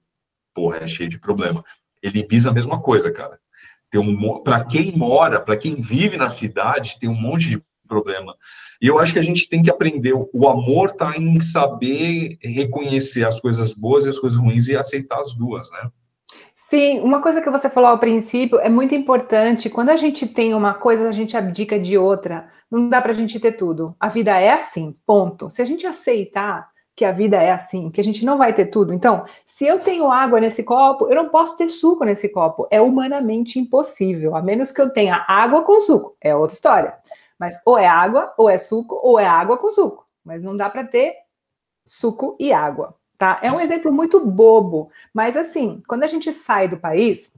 porra, 0.55 0.77
é 0.77 0.87
cheio 0.87 1.09
de 1.09 1.19
problema. 1.19 1.65
Ele 2.03 2.19
Ibiza 2.19 2.51
a 2.51 2.53
mesma 2.53 2.83
coisa, 2.83 3.11
cara. 3.11 3.41
Tem 3.91 3.99
um, 3.99 4.43
para 4.43 4.63
quem 4.63 4.95
mora, 4.95 5.41
para 5.41 5.57
quem 5.57 5.81
vive 5.81 6.19
na 6.19 6.29
cidade, 6.29 6.99
tem 7.01 7.09
um 7.09 7.19
monte 7.19 7.49
de 7.49 7.63
problema. 7.93 8.35
E 8.81 8.87
eu 8.87 8.99
acho 8.99 9.13
que 9.13 9.19
a 9.19 9.23
gente 9.23 9.49
tem 9.49 9.63
que 9.63 9.71
aprender. 9.71 10.15
O 10.15 10.49
amor 10.49 10.91
está 10.91 11.17
em 11.17 11.41
saber 11.41 12.39
reconhecer 12.43 13.25
as 13.25 13.39
coisas 13.39 13.75
boas 13.75 14.07
e 14.07 14.09
as 14.09 14.19
coisas 14.19 14.39
ruins 14.39 14.69
e 14.69 14.77
aceitar 14.77 15.21
as 15.21 15.35
duas, 15.35 15.71
né? 15.71 15.91
Sim, 16.57 17.01
uma 17.01 17.21
coisa 17.21 17.43
que 17.43 17.51
você 17.51 17.69
falou 17.69 17.91
ao 17.91 17.99
princípio 17.99 18.59
é 18.59 18.69
muito 18.69 18.95
importante. 18.95 19.69
Quando 19.69 19.91
a 19.91 19.97
gente 19.97 20.27
tem 20.27 20.55
uma 20.55 20.73
coisa, 20.73 21.09
a 21.09 21.13
gente 21.13 21.37
abdica 21.37 21.79
de 21.79 21.99
outra. 21.99 22.49
Não 22.71 22.89
dá 22.89 23.03
para 23.03 23.13
a 23.13 23.15
gente 23.15 23.39
ter 23.39 23.53
tudo. 23.53 23.95
A 24.01 24.09
vida 24.09 24.39
é 24.41 24.51
assim, 24.51 24.97
ponto. 25.07 25.51
Se 25.51 25.61
a 25.61 25.65
gente 25.65 25.87
aceitar 25.87 26.73
que 26.95 27.05
a 27.05 27.13
vida 27.13 27.37
é 27.37 27.51
assim, 27.51 27.91
que 27.91 28.01
a 28.01 28.05
gente 28.05 28.25
não 28.25 28.37
vai 28.37 28.53
ter 28.53 28.67
tudo. 28.67 28.93
Então, 28.93 29.25
se 29.47 29.67
eu 29.67 29.79
tenho 29.79 30.11
água 30.11 30.39
nesse 30.39 30.63
copo, 30.63 31.09
eu 31.09 31.17
não 31.17 31.29
posso 31.29 31.57
ter 31.57 31.69
suco 31.69 32.05
nesse 32.05 32.29
copo. 32.29 32.67
É 32.71 32.81
humanamente 32.81 33.59
impossível, 33.59 34.37
a 34.37 34.43
menos 34.43 34.71
que 34.73 34.81
eu 34.81 34.91
tenha 34.91 35.25
água 35.27 35.63
com 35.63 35.81
suco. 35.81 36.17
É 36.21 36.35
outra 36.35 36.55
história. 36.55 36.95
Mas 37.43 37.61
ou 37.67 37.77
é 37.77 37.89
água, 37.89 38.33
ou 38.39 38.49
é 38.49 38.57
suco, 38.57 39.01
ou 39.03 39.19
é 39.19 39.27
água 39.27 39.59
com 39.59 39.69
suco. 39.69 40.07
Mas 40.25 40.45
não 40.45 40.57
dá 40.57 40.71
para 40.71 40.85
ter 40.85 41.17
suco 41.85 42.37
e 42.39 42.53
água, 42.53 42.95
tá? 43.19 43.41
É 43.43 43.51
um 43.51 43.59
exemplo 43.59 43.93
muito 43.93 44.25
bobo, 44.25 44.93
mas 45.13 45.37
assim, 45.37 45.83
quando 45.89 46.05
a 46.05 46.07
gente 46.07 46.33
sai 46.33 46.69
do 46.69 46.79
país, 46.79 47.37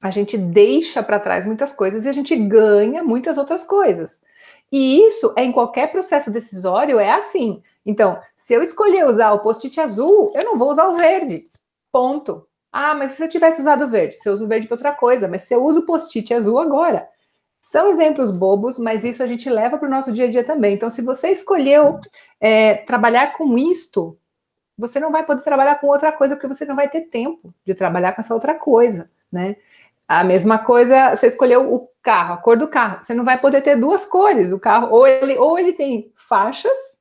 a 0.00 0.10
gente 0.10 0.38
deixa 0.38 1.02
para 1.02 1.20
trás 1.20 1.44
muitas 1.44 1.74
coisas 1.74 2.06
e 2.06 2.08
a 2.08 2.12
gente 2.12 2.34
ganha 2.34 3.04
muitas 3.04 3.36
outras 3.36 3.64
coisas. 3.64 4.22
E 4.72 5.06
isso 5.06 5.34
é 5.36 5.44
em 5.44 5.52
qualquer 5.52 5.92
processo 5.92 6.30
decisório, 6.30 6.98
é 6.98 7.12
assim. 7.12 7.62
Então, 7.84 8.18
se 8.38 8.54
eu 8.54 8.62
escolher 8.62 9.04
usar 9.04 9.32
o 9.32 9.40
post-it 9.40 9.78
azul, 9.78 10.32
eu 10.34 10.42
não 10.42 10.56
vou 10.56 10.70
usar 10.70 10.88
o 10.88 10.96
verde. 10.96 11.44
Ponto. 11.92 12.48
Ah, 12.72 12.94
mas 12.94 13.10
se 13.10 13.22
eu 13.22 13.28
tivesse 13.28 13.60
usado 13.60 13.84
o 13.84 13.90
verde, 13.90 14.14
se 14.14 14.26
eu 14.26 14.32
uso 14.32 14.46
o 14.46 14.48
verde 14.48 14.66
para 14.66 14.76
outra 14.76 14.92
coisa, 14.92 15.28
mas 15.28 15.42
se 15.42 15.54
eu 15.54 15.62
uso 15.62 15.80
o 15.80 15.86
post-it 15.86 16.32
azul 16.32 16.58
agora, 16.58 17.06
são 17.64 17.88
exemplos 17.88 18.38
bobos, 18.38 18.78
mas 18.78 19.04
isso 19.04 19.22
a 19.22 19.26
gente 19.26 19.48
leva 19.48 19.78
para 19.78 19.88
o 19.88 19.90
nosso 19.90 20.12
dia 20.12 20.26
a 20.26 20.30
dia 20.30 20.44
também. 20.44 20.74
Então, 20.74 20.90
se 20.90 21.00
você 21.00 21.30
escolheu 21.30 21.98
é, 22.38 22.74
trabalhar 22.74 23.32
com 23.32 23.56
isto, 23.56 24.18
você 24.76 25.00
não 25.00 25.10
vai 25.10 25.24
poder 25.24 25.40
trabalhar 25.40 25.76
com 25.76 25.86
outra 25.86 26.12
coisa, 26.12 26.36
porque 26.36 26.46
você 26.46 26.66
não 26.66 26.76
vai 26.76 26.90
ter 26.90 27.00
tempo 27.02 27.54
de 27.64 27.74
trabalhar 27.74 28.12
com 28.12 28.20
essa 28.20 28.34
outra 28.34 28.54
coisa, 28.54 29.10
né? 29.32 29.56
A 30.06 30.22
mesma 30.22 30.58
coisa, 30.58 31.16
você 31.16 31.28
escolheu 31.28 31.72
o 31.72 31.88
carro, 32.02 32.34
a 32.34 32.36
cor 32.36 32.58
do 32.58 32.68
carro. 32.68 33.02
Você 33.02 33.14
não 33.14 33.24
vai 33.24 33.40
poder 33.40 33.62
ter 33.62 33.76
duas 33.76 34.04
cores. 34.04 34.52
O 34.52 34.60
carro, 34.60 34.90
ou 34.90 35.06
ele, 35.06 35.38
ou 35.38 35.58
ele 35.58 35.72
tem 35.72 36.12
faixas, 36.14 36.98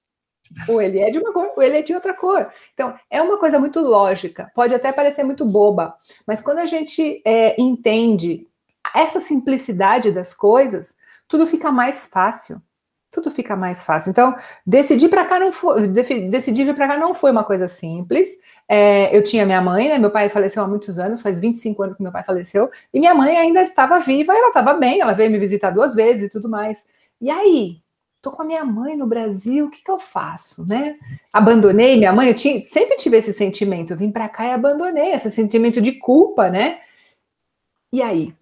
ou 0.66 0.82
ele 0.82 1.00
é 1.00 1.12
de 1.12 1.20
uma 1.20 1.34
cor, 1.34 1.52
ou 1.58 1.62
ele 1.62 1.80
é 1.80 1.82
de 1.82 1.94
outra 1.94 2.14
cor. 2.14 2.50
Então, 2.74 2.98
é 3.10 3.22
uma 3.22 3.38
coisa 3.38 3.60
muito 3.60 3.82
lógica. 3.82 4.50
Pode 4.56 4.74
até 4.74 4.94
parecer 4.94 5.26
muito 5.26 5.46
boba, 5.46 5.94
mas 6.26 6.42
quando 6.42 6.60
a 6.60 6.66
gente 6.66 7.22
é, 7.26 7.62
entende 7.62 8.48
essa 8.94 9.20
simplicidade 9.20 10.12
das 10.12 10.34
coisas, 10.34 10.96
tudo 11.28 11.48
fica 11.48 11.72
mais 11.72 12.06
fácil. 12.06 12.62
Tudo 13.12 13.30
fica 13.30 13.56
mais 13.56 13.84
fácil. 13.84 14.10
Então, 14.10 14.36
decidir 14.66 15.08
para 15.08 15.26
cá 15.26 15.40
não 15.40 15.52
foi, 15.52 15.88
decidir 15.88 16.66
vir 16.66 16.74
para 16.74 16.88
cá 16.88 16.98
não 16.98 17.14
foi 17.14 17.30
uma 17.30 17.44
coisa 17.44 17.68
simples. 17.68 18.30
É, 18.68 19.16
eu 19.16 19.24
tinha 19.24 19.46
minha 19.46 19.62
mãe, 19.62 19.88
né? 19.88 20.00
Meu 20.00 20.10
pai 20.10 20.30
faleceu 20.30 20.64
há 20.64 20.68
muitos 20.68 20.98
anos, 20.98 21.22
faz 21.22 21.40
25 21.40 21.84
anos 21.84 21.96
que 21.96 22.02
meu 22.02 22.12
pai 22.12 22.24
faleceu, 22.24 22.72
e 22.92 23.00
minha 23.00 23.14
mãe 23.14 23.38
ainda 23.38 23.62
estava 23.62 24.00
viva, 24.00 24.34
ela 24.34 24.48
estava 24.48 24.74
bem, 24.74 25.00
ela 25.00 25.14
veio 25.14 25.30
me 25.30 25.38
visitar 25.38 25.70
duas 25.70 25.94
vezes 25.94 26.24
e 26.24 26.30
tudo 26.30 26.50
mais. 26.50 26.88
E 27.22 27.30
aí, 27.30 27.84
tô 28.20 28.32
com 28.32 28.42
a 28.42 28.46
minha 28.46 28.66
mãe 28.66 28.96
no 28.96 29.06
Brasil, 29.06 29.68
o 29.68 29.70
que, 29.70 29.84
que 29.84 29.92
eu 29.92 30.00
faço, 30.00 30.66
né? 30.68 30.96
Abandonei 31.32 31.98
minha 31.98 32.14
mãe, 32.14 32.30
eu 32.30 32.34
tinha, 32.34 32.68
sempre 32.68 32.98
tive 32.98 33.18
esse 33.18 33.34
sentimento, 33.34 33.96
vim 33.96 34.12
para 34.12 34.28
cá 34.28 34.48
e 34.48 34.52
abandonei, 34.52 35.12
esse 35.12 35.30
sentimento 35.30 35.82
de 35.82 35.92
culpa, 35.94 36.50
né? 36.50 36.80
E 37.92 38.02
aí, 38.02 38.34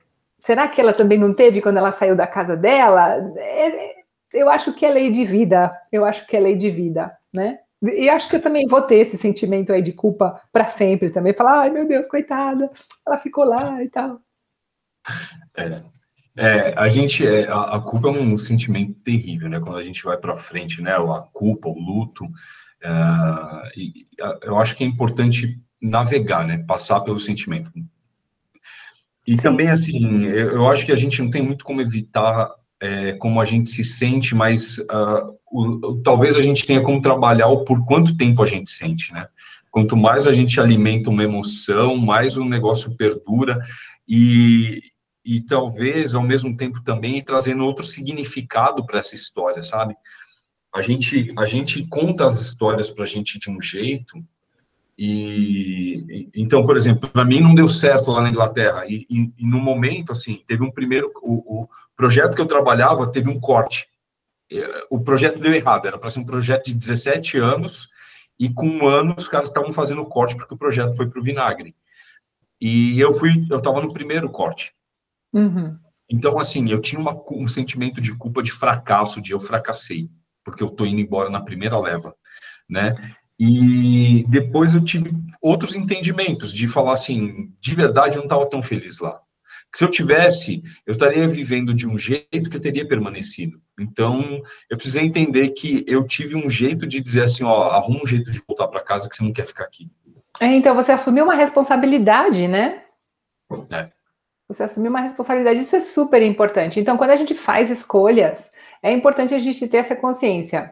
Será 0.42 0.68
que 0.68 0.82
ela 0.82 0.92
também 0.92 1.18
não 1.18 1.34
teve 1.34 1.62
quando 1.62 1.78
ela 1.78 1.92
saiu 1.92 2.16
da 2.16 2.26
casa 2.26 2.58
dela? 2.58 3.16
É, 3.38 4.02
eu 4.34 4.50
acho 4.50 4.74
que 4.74 4.86
é 4.86 4.90
lei 4.90 5.12
de 5.12 5.24
vida. 5.24 5.72
Eu 5.92 6.04
acho 6.04 6.26
que 6.26 6.36
é 6.36 6.40
lei 6.40 6.58
de 6.58 6.70
vida, 6.70 7.16
né? 7.32 7.60
E 7.84 8.10
acho 8.10 8.30
que 8.30 8.36
eu 8.36 8.42
também 8.42 8.68
vou 8.68 8.82
ter 8.82 8.98
esse 8.98 9.18
sentimento 9.18 9.72
aí 9.72 9.82
de 9.82 9.92
culpa 9.92 10.40
para 10.52 10.68
sempre 10.68 11.10
também. 11.10 11.34
Falar, 11.34 11.62
ai 11.62 11.70
meu 11.70 11.88
Deus, 11.88 12.08
coitada, 12.08 12.70
ela 13.06 13.18
ficou 13.18 13.44
lá 13.44 13.84
e 13.84 13.90
tal. 13.90 14.20
É, 15.58 15.82
é 16.38 16.74
a 16.78 16.88
gente, 16.88 17.26
é, 17.26 17.48
a, 17.48 17.76
a, 17.76 17.82
culpa 17.82 18.10
é 18.10 18.12
um 18.12 18.38
sentimento 18.38 18.94
terrível, 19.02 19.50
né? 19.50 19.60
Quando 19.60 19.78
a 19.78 19.84
gente 19.84 20.04
vai 20.04 20.18
para 20.18 20.36
frente, 20.36 20.82
né? 20.82 20.92
A 20.92 21.24
culpa, 21.34 21.70
o 21.70 21.80
luto. 21.80 22.26
É, 22.84 22.90
e, 23.76 24.08
eu 24.44 24.58
acho 24.60 24.76
que 24.76 24.84
é 24.84 24.88
importante 24.88 25.60
navegar, 25.82 26.46
né? 26.46 26.64
Passar 26.68 27.02
pelo 27.02 27.20
sentimento. 27.20 27.72
E 29.26 29.36
Sim. 29.36 29.42
também, 29.42 29.68
assim, 29.70 30.26
eu, 30.26 30.52
eu, 30.52 30.68
acho 30.70 30.86
que 30.86 30.92
a 30.92 30.96
gente 30.96 31.22
não 31.22 31.30
tem 31.30 31.42
muito 31.42 31.64
como 31.64 31.82
evitar 31.82 32.50
é, 32.82 33.14
como 33.14 33.40
a 33.40 33.46
gente 33.46 33.70
se 33.70 33.84
sente, 33.84 34.34
mas 34.34 34.80
uh, 34.80 35.38
o, 35.52 35.64
o, 35.88 36.02
talvez 36.02 36.36
a 36.38 36.42
gente 36.42 36.66
tenha 36.66 36.82
como 36.82 37.02
trabalhar 37.02 37.48
o 37.48 37.64
por 37.64 37.86
quanto 37.86 38.18
tempo 38.18 38.42
a 38.42 38.46
gente 38.46 38.72
sente, 38.72 39.14
né? 39.14 39.28
Quanto 39.70 39.96
mais 39.96 40.28
a 40.28 40.34
gente 40.34 40.60
alimenta 40.60 41.10
uma 41.10 41.24
emoção, 41.24 41.96
mais 41.96 42.36
o 42.36 42.44
negócio 42.44 42.98
perdura 42.98 43.62
e, 44.08 44.82
e 45.24 45.40
talvez, 45.42 46.14
ao 46.14 46.24
mesmo 46.24 46.58
tempo, 46.58 46.84
também 46.84 47.24
trazendo 47.24 47.64
outro 47.64 47.86
significado 47.86 48.86
para 48.86 49.00
essa 49.00 49.16
história, 49.16 49.62
sabe? 49.64 49.96
A 50.74 50.82
gente, 50.82 51.32
a 51.38 51.46
gente 51.46 51.88
conta 51.88 52.26
as 52.26 52.42
histórias 52.42 52.90
para 52.90 53.04
a 53.04 53.08
gente 53.08 53.40
de 53.40 53.50
um 53.50 53.62
jeito 53.62 54.18
e 55.04 56.30
então, 56.36 56.64
por 56.64 56.78
exemplo, 56.78 57.10
para 57.10 57.26
mim 57.26 57.42
não 57.42 57.56
deu 57.56 57.68
certo 57.68 58.12
lá 58.12 58.22
na 58.22 58.30
Inglaterra. 58.30 58.86
E, 58.86 59.08
e, 59.10 59.34
e, 59.36 59.48
no 59.48 59.60
momento, 59.60 60.12
assim, 60.12 60.44
teve 60.46 60.64
um 60.64 60.70
primeiro. 60.70 61.12
O, 61.24 61.64
o, 61.64 61.70
projeto 61.96 62.36
que 62.36 62.42
eu 62.42 62.46
trabalhava 62.46 63.12
teve 63.12 63.28
um 63.28 63.40
corte. 63.40 63.88
O 64.92 65.00
projeto 65.00 65.40
deu 65.40 65.56
errado, 65.56 65.88
era 65.88 65.98
para 65.98 66.10
ser 66.12 66.20
um 66.20 66.26
projeto 66.26 66.66
de 66.66 66.76
17 66.76 67.40
anos, 67.40 67.90
e 68.40 68.48
com 68.54 68.68
um 68.68 68.88
ano 68.88 69.16
os 69.18 69.28
caras 69.28 69.48
estavam 69.48 69.74
fazendo 69.74 70.02
o 70.02 70.06
corte 70.06 70.36
porque 70.36 70.54
o 70.54 70.58
projeto 70.58 70.96
foi 70.96 71.10
para 71.10 71.20
o 71.20 71.24
vinagre. 71.24 71.76
E 72.60 73.00
eu 73.00 73.12
fui, 73.12 73.44
eu 73.50 73.58
estava 73.58 73.82
no 73.82 73.94
primeiro 73.94 74.30
corte. 74.30 74.72
Uhum. 75.34 75.80
Então, 76.08 76.38
assim, 76.38 76.70
eu 76.70 76.80
tinha 76.80 77.02
uma, 77.02 77.20
um 77.32 77.48
sentimento 77.48 78.00
de 78.00 78.16
culpa, 78.16 78.44
de 78.44 78.52
fracasso, 78.52 79.20
de 79.20 79.32
eu 79.32 79.40
fracassei, 79.40 80.12
porque 80.44 80.62
eu 80.62 80.68
estou 80.68 80.86
indo 80.86 81.02
embora 81.02 81.30
na 81.30 81.42
primeira 81.42 81.80
leva, 81.80 82.16
né? 82.70 82.96
E 83.44 84.24
depois 84.28 84.76
eu 84.76 84.86
tive 84.86 85.12
outros 85.42 85.76
entendimentos 85.76 86.54
de 86.54 86.68
falar 86.68 86.94
assim, 86.94 87.52
de 87.60 87.74
verdade 87.74 88.16
eu 88.16 88.20
não 88.20 88.28
estava 88.28 88.48
tão 88.48 88.62
feliz 88.62 89.00
lá. 89.00 89.20
Que 89.72 89.80
se 89.80 89.84
eu 89.84 89.90
tivesse, 89.90 90.62
eu 90.86 90.92
estaria 90.92 91.28
vivendo 91.28 91.74
de 91.74 91.88
um 91.88 91.98
jeito 91.98 92.52
que 92.52 92.56
eu 92.56 92.62
teria 92.62 92.88
permanecido. 92.88 93.60
Então, 93.80 94.44
eu 94.70 94.78
precisei 94.78 95.04
entender 95.04 95.50
que 95.50 95.84
eu 95.88 96.06
tive 96.06 96.36
um 96.36 96.48
jeito 96.48 96.86
de 96.86 97.02
dizer 97.02 97.24
assim, 97.24 97.44
ó, 97.44 97.72
arruma 97.72 98.04
um 98.04 98.06
jeito 98.06 98.30
de 98.30 98.40
voltar 98.48 98.68
para 98.68 98.80
casa 98.80 99.10
que 99.10 99.16
você 99.16 99.24
não 99.24 99.34
quer 99.34 99.48
ficar 99.48 99.64
aqui. 99.64 99.90
É, 100.40 100.46
então 100.46 100.76
você 100.76 100.92
assumiu 100.92 101.24
uma 101.24 101.34
responsabilidade, 101.34 102.48
né? 102.48 102.84
É. 103.72 103.90
Você 104.48 104.62
assumiu 104.62 104.92
uma 104.92 105.02
responsabilidade, 105.02 105.62
isso 105.62 105.76
é 105.76 105.82
super 105.82 106.22
importante. 106.22 106.80
Então, 106.80 106.96
quando 106.96 107.10
a 107.10 107.16
gente 107.16 107.34
faz 107.34 107.72
escolhas, 107.72 108.52
é 108.84 108.94
importante 108.94 109.34
a 109.34 109.40
gente 109.40 109.68
ter 109.68 109.78
essa 109.78 109.96
consciência. 109.96 110.72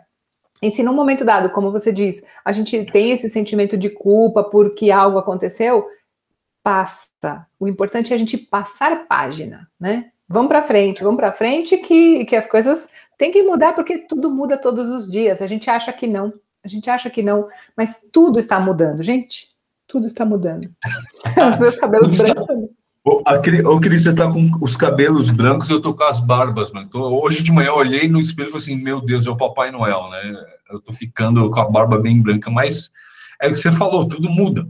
E 0.62 0.70
se 0.70 0.84
num 0.84 0.94
momento 0.94 1.24
dado, 1.24 1.52
como 1.52 1.72
você 1.72 1.92
diz, 1.92 2.22
a 2.44 2.52
gente 2.52 2.86
tem 2.86 3.12
esse 3.12 3.30
sentimento 3.30 3.78
de 3.78 3.90
culpa 3.90 4.44
porque 4.44 4.92
algo 4.92 5.18
aconteceu, 5.18 5.88
passa. 6.62 7.48
O 7.60 7.68
importante 7.68 8.12
é 8.12 8.16
a 8.16 8.20
gente 8.20 8.38
passar 8.38 9.08
página, 9.08 9.70
né? 9.80 10.12
Vamos 10.28 10.50
para 10.50 10.62
frente, 10.62 11.04
vamos 11.04 11.20
para 11.20 11.32
frente 11.32 11.78
que, 11.78 12.24
que 12.26 12.36
as 12.36 12.48
coisas 12.48 12.90
têm 13.18 13.32
que 13.32 13.42
mudar 13.42 13.74
porque 13.74 14.00
tudo 14.00 14.30
muda 14.30 14.58
todos 14.58 14.90
os 14.90 15.10
dias. 15.10 15.42
A 15.42 15.48
gente 15.48 15.70
acha 15.70 15.92
que 15.92 16.06
não, 16.06 16.34
a 16.64 16.68
gente 16.68 16.90
acha 16.90 17.10
que 17.10 17.24
não, 17.24 17.48
mas 17.76 18.08
tudo 18.12 18.38
está 18.38 18.60
mudando, 18.60 19.02
gente. 19.02 19.50
Tudo 19.88 20.06
está 20.06 20.24
mudando. 20.24 20.70
Os 21.50 21.60
meus 21.60 21.76
cabelos 21.76 22.12
brancos 22.12 22.46
também. 22.46 22.70
Ô, 23.66 23.80
Cris, 23.80 24.04
você 24.04 24.14
tá 24.14 24.32
com 24.32 24.52
os 24.62 24.76
cabelos 24.76 25.32
brancos, 25.32 25.70
eu 25.70 25.82
tô 25.82 25.94
com 25.94 26.04
as 26.04 26.20
barbas, 26.20 26.72
mano. 26.72 26.90
Tô, 26.90 27.24
hoje 27.24 27.44
de 27.44 27.52
manhã 27.52 27.70
eu 27.70 27.76
olhei 27.76 28.08
no 28.08 28.20
espelho 28.20 28.50
e 28.50 28.52
falei 28.52 28.64
assim, 28.64 28.76
meu 28.76 29.02
Deus, 29.02 29.26
é 29.26 29.30
o 29.30 29.38
Papai 29.38 29.72
Noel, 29.72 30.10
né? 30.10 30.46
Eu 30.70 30.80
tô 30.80 30.92
ficando 30.94 31.50
com 31.50 31.60
a 31.60 31.70
barba 31.70 31.98
bem 31.98 32.22
branca, 32.22 32.50
mas 32.50 32.92
é 33.42 33.48
o 33.48 33.52
que 33.52 33.58
você 33.58 33.72
falou, 33.72 34.08
tudo 34.08 34.30
muda. 34.30 34.68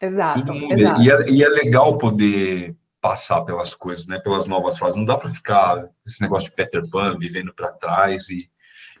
Exato. 0.00 0.40
Tudo 0.40 0.54
muda. 0.54 0.74
Exato. 0.74 1.02
E, 1.02 1.10
é, 1.10 1.30
e 1.30 1.42
é 1.42 1.48
legal 1.48 1.98
poder 1.98 2.76
passar 3.00 3.42
pelas 3.42 3.74
coisas, 3.74 4.06
né? 4.06 4.18
Pelas 4.18 4.46
novas 4.46 4.78
fases. 4.78 4.96
Não 4.96 5.04
dá 5.04 5.16
para 5.16 5.30
ficar 5.34 5.86
esse 6.06 6.20
negócio 6.20 6.50
de 6.50 6.56
Peter 6.56 6.88
Pan 6.88 7.16
vivendo 7.18 7.52
para 7.54 7.72
trás 7.72 8.28
e 8.28 8.48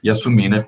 e 0.02 0.10
assumir, 0.10 0.48
né? 0.48 0.66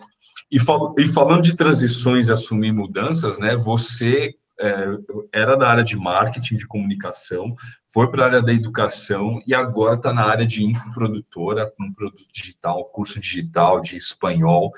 E, 0.51 0.61
fal 0.61 0.95
e 0.99 1.09
falando 1.09 1.43
de 1.43 1.57
transições 1.57 2.29
e 2.29 2.33
assumir 2.33 2.73
mudanças, 2.73 3.39
né? 3.39 3.57
Você 3.57 4.35
é, 4.61 4.85
era 5.33 5.57
da 5.57 5.69
área 5.69 5.85
de 5.85 5.97
marketing, 5.97 6.57
de 6.57 6.67
comunicação, 6.67 7.57
foi 7.93 8.11
para 8.11 8.23
a 8.23 8.27
área 8.27 8.43
da 8.43 8.53
educação 8.53 9.41
e 9.47 9.55
agora 9.55 9.97
está 9.97 10.13
na 10.13 10.25
área 10.25 10.47
de 10.47 10.65
infoprodutora, 10.65 11.71
com 11.77 11.93
produto 11.93 12.27
digital, 12.33 12.87
curso 12.87 13.21
digital 13.21 13.81
de 13.81 13.99
espanhol, 13.99 14.73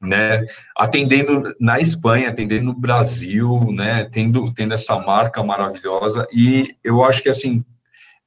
né? 0.00 0.46
Atendendo 0.76 1.54
na 1.58 1.80
Espanha, 1.80 2.28
atendendo 2.28 2.66
no 2.66 2.74
Brasil, 2.74 3.72
né? 3.72 4.04
Tendo, 4.04 4.52
tendo 4.54 4.74
essa 4.74 4.96
marca 4.98 5.42
maravilhosa 5.42 6.26
e 6.32 6.76
eu 6.84 7.04
acho 7.04 7.22
que 7.22 7.28
assim 7.28 7.64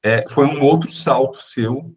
é, 0.02 0.24
foi 0.28 0.46
um 0.46 0.62
outro 0.62 0.90
salto 0.90 1.40
seu 1.40 1.94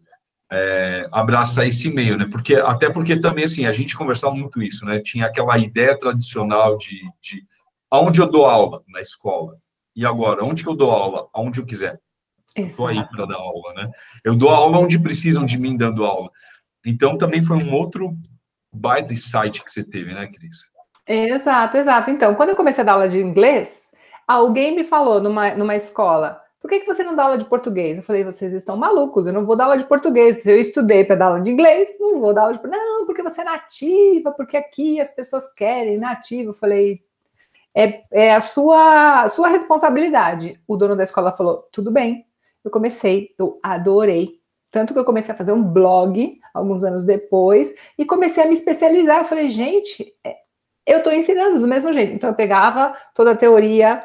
é, 0.50 1.06
abraçar 1.12 1.66
esse 1.66 1.90
meio, 1.90 2.16
né? 2.16 2.26
Porque 2.30 2.56
até 2.56 2.90
porque 2.90 3.20
também 3.20 3.44
assim 3.44 3.66
a 3.66 3.72
gente 3.72 3.96
conversava 3.96 4.34
muito 4.34 4.62
isso, 4.62 4.86
né? 4.86 4.98
Tinha 5.00 5.26
aquela 5.26 5.58
ideia 5.58 5.96
tradicional 5.98 6.78
de, 6.78 7.00
de 7.20 7.44
aonde 7.90 8.20
eu 8.20 8.30
dou 8.30 8.46
aula 8.46 8.82
na 8.88 9.00
escola 9.02 9.58
e 9.94 10.06
agora 10.06 10.42
onde 10.42 10.62
que 10.62 10.68
eu 10.68 10.74
dou 10.74 10.90
aula, 10.90 11.28
aonde 11.34 11.60
eu 11.60 11.66
quiser. 11.66 12.00
Estou 12.56 12.88
aí 12.88 13.02
para 13.08 13.26
dar 13.26 13.36
aula, 13.36 13.74
né? 13.74 13.90
Eu 14.24 14.34
dou 14.34 14.48
aula 14.48 14.78
onde 14.78 14.98
precisam 14.98 15.44
de 15.44 15.58
mim 15.58 15.76
dando 15.76 16.04
aula. 16.04 16.30
Então, 16.84 17.16
também 17.16 17.42
foi 17.42 17.56
um 17.56 17.72
outro 17.72 18.16
baita 18.72 19.14
site 19.14 19.62
que 19.62 19.70
você 19.70 19.84
teve, 19.84 20.12
né, 20.12 20.26
Cris? 20.26 20.56
Exato, 21.06 21.76
exato. 21.76 22.10
Então, 22.10 22.34
quando 22.34 22.50
eu 22.50 22.56
comecei 22.56 22.82
a 22.82 22.84
dar 22.84 22.92
aula 22.92 23.08
de 23.08 23.18
inglês, 23.18 23.90
alguém 24.26 24.74
me 24.74 24.84
falou 24.84 25.20
numa, 25.20 25.54
numa 25.54 25.74
escola, 25.74 26.40
por 26.60 26.68
que, 26.70 26.80
que 26.80 26.86
você 26.86 27.02
não 27.02 27.16
dá 27.16 27.24
aula 27.24 27.38
de 27.38 27.46
português? 27.46 27.96
Eu 27.96 28.02
falei, 28.02 28.22
vocês 28.22 28.52
estão 28.52 28.76
malucos, 28.76 29.26
eu 29.26 29.32
não 29.32 29.46
vou 29.46 29.56
dar 29.56 29.64
aula 29.64 29.78
de 29.78 29.84
português. 29.84 30.42
Se 30.42 30.52
eu 30.52 30.60
estudei 30.60 31.04
para 31.04 31.16
dar 31.16 31.26
aula 31.26 31.40
de 31.40 31.50
inglês, 31.50 31.96
não 31.98 32.20
vou 32.20 32.34
dar 32.34 32.42
aula 32.42 32.58
de 32.58 32.66
Não, 32.68 33.06
porque 33.06 33.22
você 33.22 33.40
é 33.40 33.44
nativa, 33.44 34.30
porque 34.32 34.56
aqui 34.56 35.00
as 35.00 35.10
pessoas 35.10 35.50
querem 35.52 35.98
nativa. 35.98 36.50
Eu 36.50 36.54
falei, 36.54 37.02
é, 37.74 38.02
é 38.10 38.34
a 38.34 38.42
sua, 38.42 39.22
a 39.22 39.28
sua 39.28 39.48
responsabilidade. 39.48 40.60
O 40.68 40.76
dono 40.76 40.94
da 40.94 41.02
escola 41.02 41.32
falou, 41.32 41.66
tudo 41.72 41.90
bem, 41.90 42.26
eu 42.64 42.70
comecei, 42.70 43.34
eu 43.38 43.58
adorei. 43.62 44.40
Tanto 44.70 44.92
que 44.92 44.98
eu 44.98 45.04
comecei 45.04 45.34
a 45.34 45.36
fazer 45.36 45.52
um 45.52 45.62
blog 45.62 46.38
alguns 46.54 46.84
anos 46.84 47.04
depois 47.04 47.74
e 47.98 48.04
comecei 48.04 48.44
a 48.44 48.46
me 48.46 48.54
especializar. 48.54 49.18
Eu 49.18 49.24
falei, 49.24 49.50
gente, 49.50 50.06
é, 50.24 50.36
eu 50.86 50.98
estou 50.98 51.12
ensinando 51.12 51.58
do 51.58 51.66
mesmo 51.66 51.92
jeito. 51.92 52.12
Então, 52.12 52.30
eu 52.30 52.36
pegava 52.36 52.94
toda 53.14 53.32
a 53.32 53.36
teoria 53.36 54.04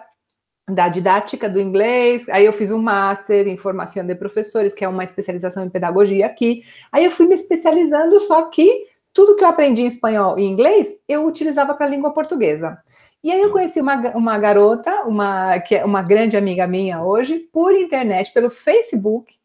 da 0.67 0.89
didática 0.89 1.47
do 1.47 1.59
inglês, 1.59 2.27
aí 2.29 2.43
eu 2.43 2.51
fiz 2.51 2.71
um 2.71 2.81
master 2.81 3.47
em 3.47 3.55
formação 3.55 4.03
de 4.05 4.15
professores, 4.15 4.73
que 4.73 4.83
é 4.83 4.87
uma 4.87 5.03
especialização 5.03 5.63
em 5.63 5.69
pedagogia 5.69 6.25
aqui. 6.25 6.63
Aí 6.91 7.05
eu 7.05 7.11
fui 7.11 7.27
me 7.27 7.35
especializando, 7.35 8.19
só 8.19 8.43
que 8.49 8.87
tudo 9.13 9.35
que 9.35 9.43
eu 9.43 9.47
aprendi 9.47 9.83
em 9.83 9.87
espanhol 9.87 10.37
e 10.37 10.43
inglês, 10.43 10.93
eu 11.07 11.25
utilizava 11.25 11.73
para 11.73 11.85
a 11.85 11.89
língua 11.89 12.11
portuguesa. 12.13 12.77
E 13.25 13.31
aí 13.31 13.41
eu 13.41 13.51
conheci 13.51 13.81
uma, 13.81 13.95
uma 14.15 14.37
garota, 14.37 15.01
uma, 15.01 15.57
que 15.57 15.73
é 15.73 15.83
uma 15.83 16.03
grande 16.03 16.37
amiga 16.37 16.67
minha 16.67 17.01
hoje, 17.01 17.39
por 17.51 17.73
internet, 17.73 18.31
pelo 18.31 18.51
Facebook, 18.51 19.35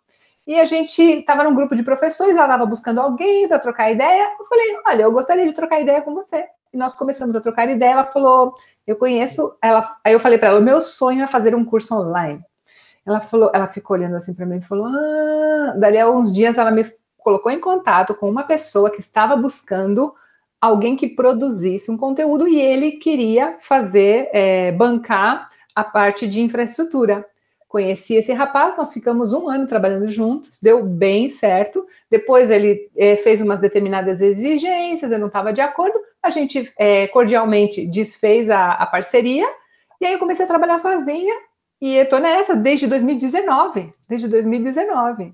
e 0.46 0.60
a 0.60 0.66
gente 0.66 1.00
estava 1.00 1.42
num 1.42 1.54
grupo 1.54 1.74
de 1.74 1.82
professores, 1.82 2.36
ela 2.36 2.44
estava 2.44 2.66
buscando 2.66 3.00
alguém 3.00 3.48
para 3.48 3.58
trocar 3.58 3.90
ideia. 3.90 4.36
Eu 4.38 4.44
falei, 4.44 4.66
olha, 4.86 5.02
eu 5.04 5.10
gostaria 5.10 5.46
de 5.46 5.54
trocar 5.54 5.80
ideia 5.80 6.02
com 6.02 6.12
você. 6.12 6.44
E 6.70 6.76
nós 6.76 6.94
começamos 6.94 7.34
a 7.34 7.40
trocar 7.40 7.70
ideia. 7.70 7.92
Ela 7.92 8.04
falou, 8.04 8.52
eu 8.86 8.96
conheço. 8.96 9.56
Ela, 9.62 9.96
aí 10.04 10.12
eu 10.12 10.20
falei 10.20 10.36
para 10.36 10.48
ela, 10.48 10.60
o 10.60 10.62
meu 10.62 10.82
sonho 10.82 11.24
é 11.24 11.26
fazer 11.26 11.54
um 11.54 11.64
curso 11.64 11.94
online. 11.94 12.44
Ela 13.06 13.20
falou, 13.20 13.50
ela 13.54 13.66
ficou 13.66 13.96
olhando 13.96 14.16
assim 14.16 14.34
para 14.34 14.44
mim 14.44 14.58
e 14.58 14.60
falou, 14.60 14.88
ah. 14.88 15.74
Dali 15.78 15.98
a 15.98 16.10
uns 16.10 16.34
dias 16.34 16.58
ela 16.58 16.70
me 16.70 16.84
colocou 17.16 17.50
em 17.50 17.58
contato 17.58 18.14
com 18.14 18.28
uma 18.28 18.42
pessoa 18.42 18.90
que 18.90 19.00
estava 19.00 19.36
buscando 19.36 20.14
alguém 20.60 20.96
que 20.96 21.08
produzisse 21.08 21.90
um 21.90 21.96
conteúdo 21.96 22.46
e 22.46 22.60
ele 22.60 22.92
queria 22.92 23.56
fazer, 23.60 24.28
é, 24.32 24.70
bancar 24.72 25.48
a 25.74 25.82
parte 25.82 26.28
de 26.28 26.40
infraestrutura. 26.40 27.24
Conheci 27.66 28.14
esse 28.14 28.32
rapaz, 28.32 28.76
nós 28.76 28.92
ficamos 28.92 29.32
um 29.32 29.48
ano 29.48 29.66
trabalhando 29.66 30.08
juntos, 30.08 30.60
deu 30.60 30.84
bem 30.84 31.28
certo. 31.28 31.86
Depois 32.10 32.50
ele 32.50 32.90
é, 32.96 33.16
fez 33.16 33.40
umas 33.40 33.60
determinadas 33.60 34.20
exigências, 34.20 35.12
eu 35.12 35.18
não 35.18 35.28
estava 35.28 35.52
de 35.52 35.60
acordo, 35.60 35.98
a 36.20 36.30
gente 36.30 36.70
é, 36.76 37.06
cordialmente 37.06 37.86
desfez 37.86 38.50
a, 38.50 38.72
a, 38.72 38.86
parceria, 38.86 39.46
e 40.00 40.06
aí 40.06 40.12
eu 40.12 40.18
comecei 40.18 40.44
a 40.44 40.48
trabalhar 40.48 40.80
sozinha, 40.80 41.34
e 41.80 41.94
estou 41.94 42.18
nessa 42.18 42.54
desde 42.56 42.86
2019, 42.88 43.94
desde 44.08 44.28
2019. 44.28 45.32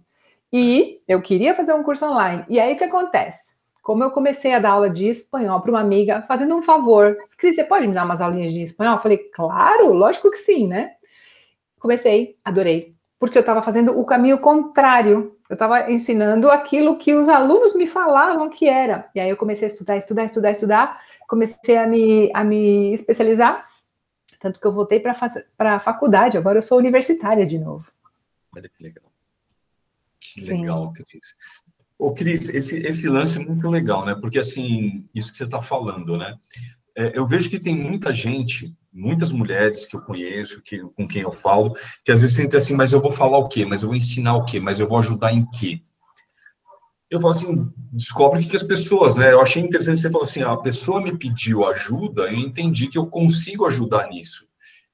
E 0.52 1.00
eu 1.08 1.20
queria 1.20 1.54
fazer 1.54 1.72
um 1.72 1.82
curso 1.82 2.06
online. 2.06 2.44
E 2.48 2.60
aí 2.60 2.74
o 2.74 2.78
que 2.78 2.84
acontece? 2.84 3.55
Como 3.86 4.02
eu 4.02 4.10
comecei 4.10 4.52
a 4.52 4.58
dar 4.58 4.70
aula 4.70 4.90
de 4.90 5.06
espanhol 5.06 5.60
para 5.60 5.70
uma 5.70 5.78
amiga, 5.78 6.20
fazendo 6.26 6.56
um 6.56 6.60
favor, 6.60 7.16
Cris, 7.38 7.54
você 7.54 7.62
pode 7.62 7.86
me 7.86 7.94
dar 7.94 8.04
umas 8.04 8.20
aulinhas 8.20 8.52
de 8.52 8.60
espanhol? 8.60 8.96
Eu 8.96 9.00
falei, 9.00 9.18
claro, 9.18 9.92
lógico 9.92 10.28
que 10.28 10.38
sim, 10.38 10.66
né? 10.66 10.94
Comecei, 11.78 12.36
adorei, 12.44 12.96
porque 13.16 13.38
eu 13.38 13.42
estava 13.42 13.62
fazendo 13.62 13.96
o 13.96 14.04
caminho 14.04 14.40
contrário. 14.40 15.38
Eu 15.48 15.54
estava 15.54 15.88
ensinando 15.88 16.50
aquilo 16.50 16.98
que 16.98 17.14
os 17.14 17.28
alunos 17.28 17.76
me 17.76 17.86
falavam 17.86 18.50
que 18.50 18.68
era. 18.68 19.08
E 19.14 19.20
aí 19.20 19.30
eu 19.30 19.36
comecei 19.36 19.68
a 19.68 19.70
estudar, 19.70 19.96
estudar, 19.96 20.24
estudar, 20.24 20.50
estudar, 20.50 21.00
comecei 21.28 21.76
a 21.76 21.86
me, 21.86 22.28
a 22.34 22.42
me 22.42 22.92
especializar, 22.92 23.68
tanto 24.40 24.58
que 24.58 24.66
eu 24.66 24.72
voltei 24.72 24.98
para 24.98 25.14
a 25.58 25.78
faculdade, 25.78 26.36
agora 26.36 26.58
eu 26.58 26.62
sou 26.62 26.76
universitária 26.76 27.46
de 27.46 27.56
novo. 27.56 27.86
Olha 28.52 28.68
que 28.68 28.82
legal. 28.82 29.04
Que 30.18 30.40
Sim. 30.40 30.62
legal, 30.62 30.92
Cris. 30.92 31.36
Ô, 31.98 32.12
Cris, 32.12 32.48
esse, 32.50 32.76
esse 32.78 33.08
lance 33.08 33.38
é 33.38 33.44
muito 33.44 33.68
legal, 33.68 34.04
né? 34.04 34.14
Porque, 34.14 34.38
assim, 34.38 35.08
isso 35.14 35.30
que 35.30 35.38
você 35.38 35.44
está 35.44 35.62
falando, 35.62 36.16
né? 36.16 36.36
É, 36.96 37.18
eu 37.18 37.26
vejo 37.26 37.48
que 37.48 37.58
tem 37.58 37.76
muita 37.76 38.12
gente, 38.12 38.74
muitas 38.92 39.32
mulheres 39.32 39.86
que 39.86 39.96
eu 39.96 40.00
conheço, 40.00 40.62
que, 40.62 40.78
com 40.78 41.06
quem 41.06 41.22
eu 41.22 41.32
falo, 41.32 41.74
que 42.04 42.12
às 42.12 42.20
vezes 42.20 42.36
sentem 42.36 42.58
assim, 42.58 42.74
mas 42.74 42.92
eu 42.92 43.00
vou 43.00 43.12
falar 43.12 43.38
o 43.38 43.48
quê? 43.48 43.64
Mas 43.64 43.82
eu 43.82 43.88
vou 43.88 43.96
ensinar 43.96 44.34
o 44.34 44.44
quê? 44.44 44.60
Mas 44.60 44.80
eu 44.80 44.88
vou 44.88 44.98
ajudar 44.98 45.32
em 45.32 45.44
quê? 45.50 45.82
Eu 47.10 47.20
falo 47.20 47.32
assim, 47.32 47.70
descobre 47.92 48.40
o 48.40 48.42
que, 48.42 48.50
que 48.50 48.56
as 48.56 48.62
pessoas, 48.62 49.14
né? 49.14 49.32
Eu 49.32 49.40
achei 49.40 49.62
interessante 49.62 50.00
você 50.00 50.10
falar 50.10 50.24
assim, 50.24 50.42
a 50.42 50.56
pessoa 50.56 51.00
me 51.00 51.16
pediu 51.16 51.66
ajuda, 51.66 52.22
eu 52.22 52.34
entendi 52.36 52.88
que 52.88 52.98
eu 52.98 53.06
consigo 53.06 53.66
ajudar 53.66 54.08
nisso. 54.08 54.46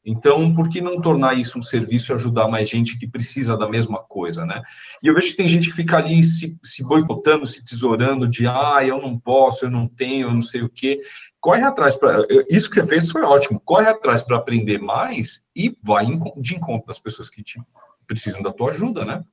Então, 0.05 0.53
por 0.53 0.69
que 0.69 0.81
não 0.81 1.01
tornar 1.01 1.35
isso 1.35 1.59
um 1.59 1.63
serviço 1.63 2.13
e 2.13 2.15
ajudar 2.15 2.49
mais 2.49 2.69
gente 2.69 2.99
que 2.99 3.07
precisa 3.07 3.57
da 3.57 3.69
mesma 3.69 3.99
coisa, 3.99 4.45
né? 4.45 4.61
E 5.03 5.07
eu 5.07 5.15
vejo 5.15 5.31
que 5.31 5.37
tem 5.37 5.49
gente 5.49 5.71
que 5.71 5.77
fica 5.77 5.99
ali 5.99 6.23
se, 6.25 6.59
se 6.63 6.83
boicotando, 6.83 7.47
se 7.47 7.65
tesourando 7.65 8.27
de, 8.27 8.47
ah, 8.47 8.81
eu 8.85 9.01
não 9.01 9.17
posso, 9.17 9.65
eu 9.65 9.71
não 9.71 9.87
tenho, 9.87 10.29
eu 10.29 10.35
não 10.35 10.43
sei 10.43 10.63
o 10.63 10.69
quê. 10.69 11.01
Corre 11.41 11.63
atrás 11.63 11.95
para. 11.95 12.27
Isso 12.51 12.69
que 12.69 12.77
você 12.77 12.87
fez 12.87 13.11
foi 13.11 13.23
ótimo. 13.23 13.61
Corre 13.61 13.89
atrás 13.89 14.23
para 14.23 14.37
aprender 14.37 14.81
mais 14.81 15.47
e 15.55 15.77
vai 15.83 16.07
de 16.37 16.57
encontro 16.57 16.87
das 16.87 16.99
pessoas 16.99 17.31
que 17.31 17.43
te, 17.43 17.61
precisam 18.07 18.43
da 18.43 18.53
tua 18.53 18.71
ajuda, 18.71 19.05
né? 19.05 19.25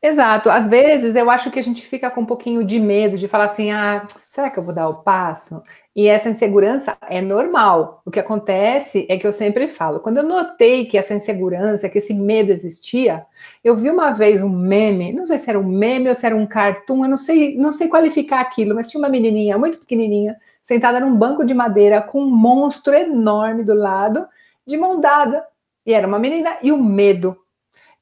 Exato. 0.00 0.50
Às 0.50 0.68
vezes 0.68 1.16
eu 1.16 1.28
acho 1.30 1.50
que 1.50 1.58
a 1.58 1.62
gente 1.62 1.82
fica 1.82 2.10
com 2.10 2.20
um 2.20 2.26
pouquinho 2.26 2.64
de 2.64 2.78
medo 2.78 3.18
de 3.18 3.28
falar 3.28 3.46
assim: 3.46 3.72
ah, 3.72 4.06
será 4.36 4.50
que 4.50 4.58
eu 4.58 4.62
vou 4.62 4.74
dar 4.74 4.86
o 4.86 4.96
passo? 4.96 5.62
E 5.94 6.08
essa 6.08 6.28
insegurança 6.28 6.94
é 7.08 7.22
normal. 7.22 8.02
O 8.04 8.10
que 8.10 8.20
acontece 8.20 9.06
é 9.08 9.16
que 9.16 9.26
eu 9.26 9.32
sempre 9.32 9.66
falo, 9.66 9.98
quando 9.98 10.18
eu 10.18 10.22
notei 10.22 10.84
que 10.84 10.98
essa 10.98 11.14
insegurança, 11.14 11.88
que 11.88 11.96
esse 11.96 12.12
medo 12.12 12.52
existia, 12.52 13.24
eu 13.64 13.74
vi 13.74 13.88
uma 13.88 14.12
vez 14.12 14.42
um 14.42 14.50
meme, 14.50 15.10
não 15.14 15.26
sei 15.26 15.38
se 15.38 15.48
era 15.48 15.58
um 15.58 15.66
meme 15.66 16.10
ou 16.10 16.14
se 16.14 16.26
era 16.26 16.36
um 16.36 16.46
cartoon, 16.46 17.06
eu 17.06 17.08
não 17.08 17.16
sei, 17.16 17.56
não 17.56 17.72
sei 17.72 17.88
qualificar 17.88 18.42
aquilo, 18.42 18.74
mas 18.74 18.86
tinha 18.88 19.00
uma 19.00 19.08
menininha 19.08 19.56
muito 19.56 19.78
pequenininha, 19.78 20.36
sentada 20.62 21.00
num 21.00 21.16
banco 21.16 21.42
de 21.42 21.54
madeira 21.54 22.02
com 22.02 22.20
um 22.20 22.30
monstro 22.30 22.92
enorme 22.94 23.64
do 23.64 23.72
lado, 23.72 24.28
de 24.66 24.76
mão 24.76 25.00
dada. 25.00 25.46
E 25.86 25.94
era 25.94 26.06
uma 26.06 26.18
menina 26.18 26.58
e 26.62 26.70
o 26.72 26.82
medo 26.82 27.38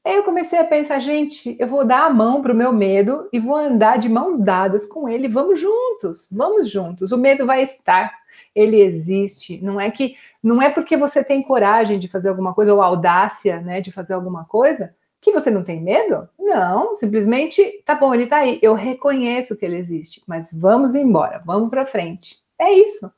Aí 0.05 0.15
eu 0.15 0.23
comecei 0.23 0.59
a 0.59 0.63
pensar, 0.63 0.99
gente, 0.99 1.57
eu 1.59 1.67
vou 1.67 1.83
dar 1.83 2.05
a 2.05 2.09
mão 2.11 2.41
para 2.41 2.53
o 2.53 2.55
meu 2.55 2.71
medo 2.71 3.27
e 3.33 3.39
vou 3.39 3.55
andar 3.55 3.97
de 3.97 4.07
mãos 4.07 4.39
dadas 4.39 4.85
com 4.85 5.09
ele. 5.09 5.27
Vamos 5.27 5.59
juntos, 5.59 6.27
vamos 6.31 6.69
juntos. 6.69 7.11
O 7.11 7.17
medo 7.17 7.45
vai 7.45 7.63
estar, 7.63 8.13
ele 8.53 8.79
existe. 8.79 9.59
Não 9.63 9.81
é 9.81 9.89
que 9.89 10.15
não 10.43 10.61
é 10.61 10.69
porque 10.69 10.95
você 10.95 11.23
tem 11.23 11.41
coragem 11.41 11.97
de 11.97 12.07
fazer 12.07 12.29
alguma 12.29 12.53
coisa 12.53 12.71
ou 12.71 12.83
audácia, 12.83 13.59
né, 13.61 13.81
de 13.81 13.91
fazer 13.91 14.13
alguma 14.13 14.45
coisa 14.45 14.93
que 15.25 15.31
você 15.31 15.49
não 15.49 15.63
tem 15.63 15.81
medo? 15.81 16.29
Não, 16.37 16.95
simplesmente 16.95 17.81
tá 17.83 17.95
bom, 17.95 18.13
ele 18.13 18.27
tá 18.27 18.37
aí. 18.37 18.59
Eu 18.61 18.75
reconheço 18.75 19.57
que 19.57 19.65
ele 19.65 19.75
existe, 19.75 20.21
mas 20.27 20.51
vamos 20.53 20.93
embora, 20.93 21.41
vamos 21.43 21.71
para 21.71 21.83
frente. 21.83 22.37
É 22.59 22.71
isso. 22.71 23.11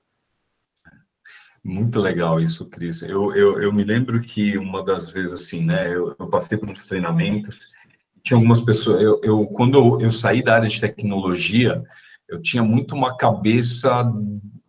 Muito 1.68 2.00
legal 2.00 2.40
isso, 2.40 2.66
Cris. 2.70 3.02
Eu, 3.02 3.36
eu, 3.36 3.62
eu 3.62 3.74
me 3.74 3.84
lembro 3.84 4.22
que 4.22 4.58
uma 4.58 4.82
das 4.82 5.10
vezes, 5.10 5.34
assim, 5.34 5.66
né, 5.66 5.94
eu, 5.94 6.16
eu 6.18 6.28
passei 6.28 6.58
por 6.58 6.70
uns 6.70 6.82
treinamentos, 6.86 7.60
tinha 8.24 8.38
algumas 8.38 8.62
pessoas, 8.62 9.02
eu, 9.02 9.20
eu, 9.22 9.46
quando 9.48 10.00
eu 10.00 10.10
saí 10.10 10.42
da 10.42 10.56
área 10.56 10.70
de 10.70 10.80
tecnologia, 10.80 11.84
eu 12.30 12.42
tinha 12.42 12.64
muito 12.64 12.96
uma 12.96 13.18
cabeça, 13.18 14.10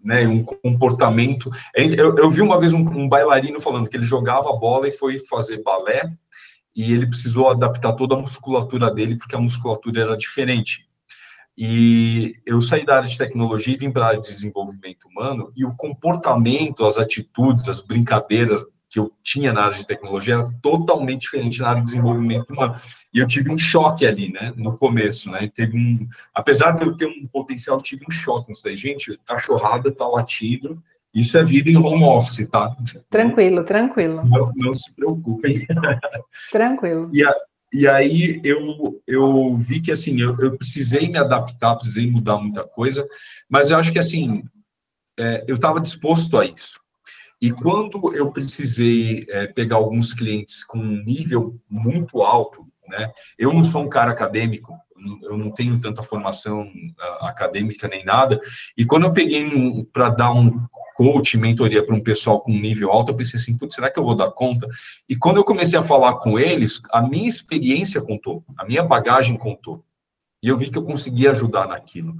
né, 0.02 0.26
um 0.26 0.42
comportamento. 0.42 1.52
Eu, 1.72 2.16
eu 2.16 2.28
vi 2.32 2.42
uma 2.42 2.58
vez 2.58 2.72
um, 2.72 2.80
um 2.80 3.08
bailarino 3.08 3.60
falando 3.60 3.88
que 3.88 3.96
ele 3.96 4.02
jogava 4.02 4.52
bola 4.54 4.88
e 4.88 4.90
foi 4.90 5.20
fazer 5.20 5.62
balé, 5.62 6.12
e 6.74 6.92
ele 6.92 7.06
precisou 7.06 7.48
adaptar 7.48 7.92
toda 7.92 8.16
a 8.16 8.20
musculatura 8.20 8.92
dele, 8.92 9.16
porque 9.16 9.36
a 9.36 9.40
musculatura 9.40 10.00
era 10.00 10.16
diferente. 10.16 10.87
E 11.60 12.36
eu 12.46 12.62
saí 12.62 12.86
da 12.86 12.98
área 12.98 13.08
de 13.08 13.18
tecnologia 13.18 13.74
e 13.74 13.76
vim 13.76 13.90
para 13.90 14.04
a 14.04 14.08
área 14.10 14.20
de 14.20 14.32
desenvolvimento 14.32 15.08
humano, 15.08 15.52
e 15.56 15.64
o 15.64 15.74
comportamento, 15.74 16.86
as 16.86 16.98
atitudes, 16.98 17.68
as 17.68 17.82
brincadeiras 17.82 18.64
que 18.88 19.00
eu 19.00 19.12
tinha 19.24 19.52
na 19.52 19.64
área 19.64 19.76
de 19.76 19.84
tecnologia 19.84 20.34
era 20.34 20.46
totalmente 20.62 21.22
diferente 21.22 21.60
na 21.60 21.70
área 21.70 21.80
de 21.80 21.88
desenvolvimento 21.88 22.50
humano. 22.50 22.76
E 23.12 23.18
eu 23.18 23.26
tive 23.26 23.50
um 23.50 23.58
choque 23.58 24.06
ali, 24.06 24.32
né, 24.32 24.54
no 24.56 24.78
começo, 24.78 25.32
né, 25.32 25.50
teve 25.52 25.76
um, 25.76 26.08
apesar 26.32 26.76
de 26.76 26.84
eu 26.84 26.96
ter 26.96 27.06
um 27.06 27.26
potencial, 27.26 27.76
eu 27.76 27.82
tive 27.82 28.04
um 28.08 28.12
choque 28.12 28.50
nisso 28.50 28.62
daí. 28.62 28.76
Gente, 28.76 29.18
cachorrada 29.26 29.90
tá 29.90 30.06
latido, 30.06 30.80
isso 31.12 31.36
é 31.36 31.42
vida 31.42 31.68
em 31.68 31.76
home 31.76 32.04
office, 32.04 32.48
tá? 32.48 32.76
Tranquilo, 33.10 33.64
tranquilo. 33.64 34.22
Não, 34.24 34.52
não 34.54 34.74
se 34.74 34.94
preocupem. 34.94 35.66
Tranquilo. 36.52 37.10
E, 37.12 37.24
a, 37.24 37.34
e 37.72 37.86
aí 37.86 38.40
eu, 38.42 39.02
eu 39.06 39.56
vi 39.56 39.80
que, 39.80 39.92
assim, 39.92 40.20
eu, 40.20 40.36
eu 40.38 40.56
precisei 40.56 41.08
me 41.08 41.18
adaptar, 41.18 41.76
precisei 41.76 42.10
mudar 42.10 42.38
muita 42.38 42.64
coisa, 42.64 43.06
mas 43.48 43.70
eu 43.70 43.78
acho 43.78 43.92
que, 43.92 43.98
assim, 43.98 44.42
é, 45.18 45.44
eu 45.46 45.56
estava 45.56 45.80
disposto 45.80 46.38
a 46.38 46.46
isso. 46.46 46.80
E 47.40 47.52
quando 47.52 48.14
eu 48.14 48.32
precisei 48.32 49.26
é, 49.28 49.46
pegar 49.46 49.76
alguns 49.76 50.12
clientes 50.12 50.64
com 50.64 50.78
um 50.78 51.04
nível 51.04 51.60
muito 51.68 52.22
alto, 52.22 52.66
né? 52.88 53.12
Eu 53.38 53.52
não 53.52 53.62
sou 53.62 53.82
um 53.82 53.88
cara 53.88 54.10
acadêmico, 54.10 54.74
eu 55.22 55.36
não 55.36 55.50
tenho 55.50 55.80
tanta 55.80 56.02
formação 56.02 56.70
acadêmica 57.20 57.88
nem 57.88 58.04
nada. 58.04 58.40
E 58.76 58.84
quando 58.84 59.04
eu 59.04 59.12
peguei 59.12 59.44
um, 59.44 59.84
para 59.84 60.08
dar 60.08 60.32
um 60.32 60.66
coach, 60.94 61.36
mentoria 61.36 61.84
para 61.84 61.94
um 61.94 62.02
pessoal 62.02 62.40
com 62.40 62.50
nível 62.50 62.90
alto, 62.90 63.12
eu 63.12 63.16
pensei 63.16 63.38
assim, 63.38 63.56
putz, 63.56 63.74
será 63.74 63.88
que 63.88 63.98
eu 63.98 64.04
vou 64.04 64.16
dar 64.16 64.32
conta? 64.32 64.66
E 65.08 65.14
quando 65.14 65.36
eu 65.36 65.44
comecei 65.44 65.78
a 65.78 65.82
falar 65.82 66.14
com 66.14 66.38
eles, 66.38 66.82
a 66.90 67.00
minha 67.00 67.28
experiência 67.28 68.02
contou, 68.02 68.44
a 68.56 68.64
minha 68.64 68.82
bagagem 68.82 69.36
contou. 69.36 69.84
E 70.42 70.48
eu 70.48 70.56
vi 70.56 70.70
que 70.70 70.78
eu 70.78 70.84
conseguia 70.84 71.30
ajudar 71.30 71.68
naquilo. 71.68 72.16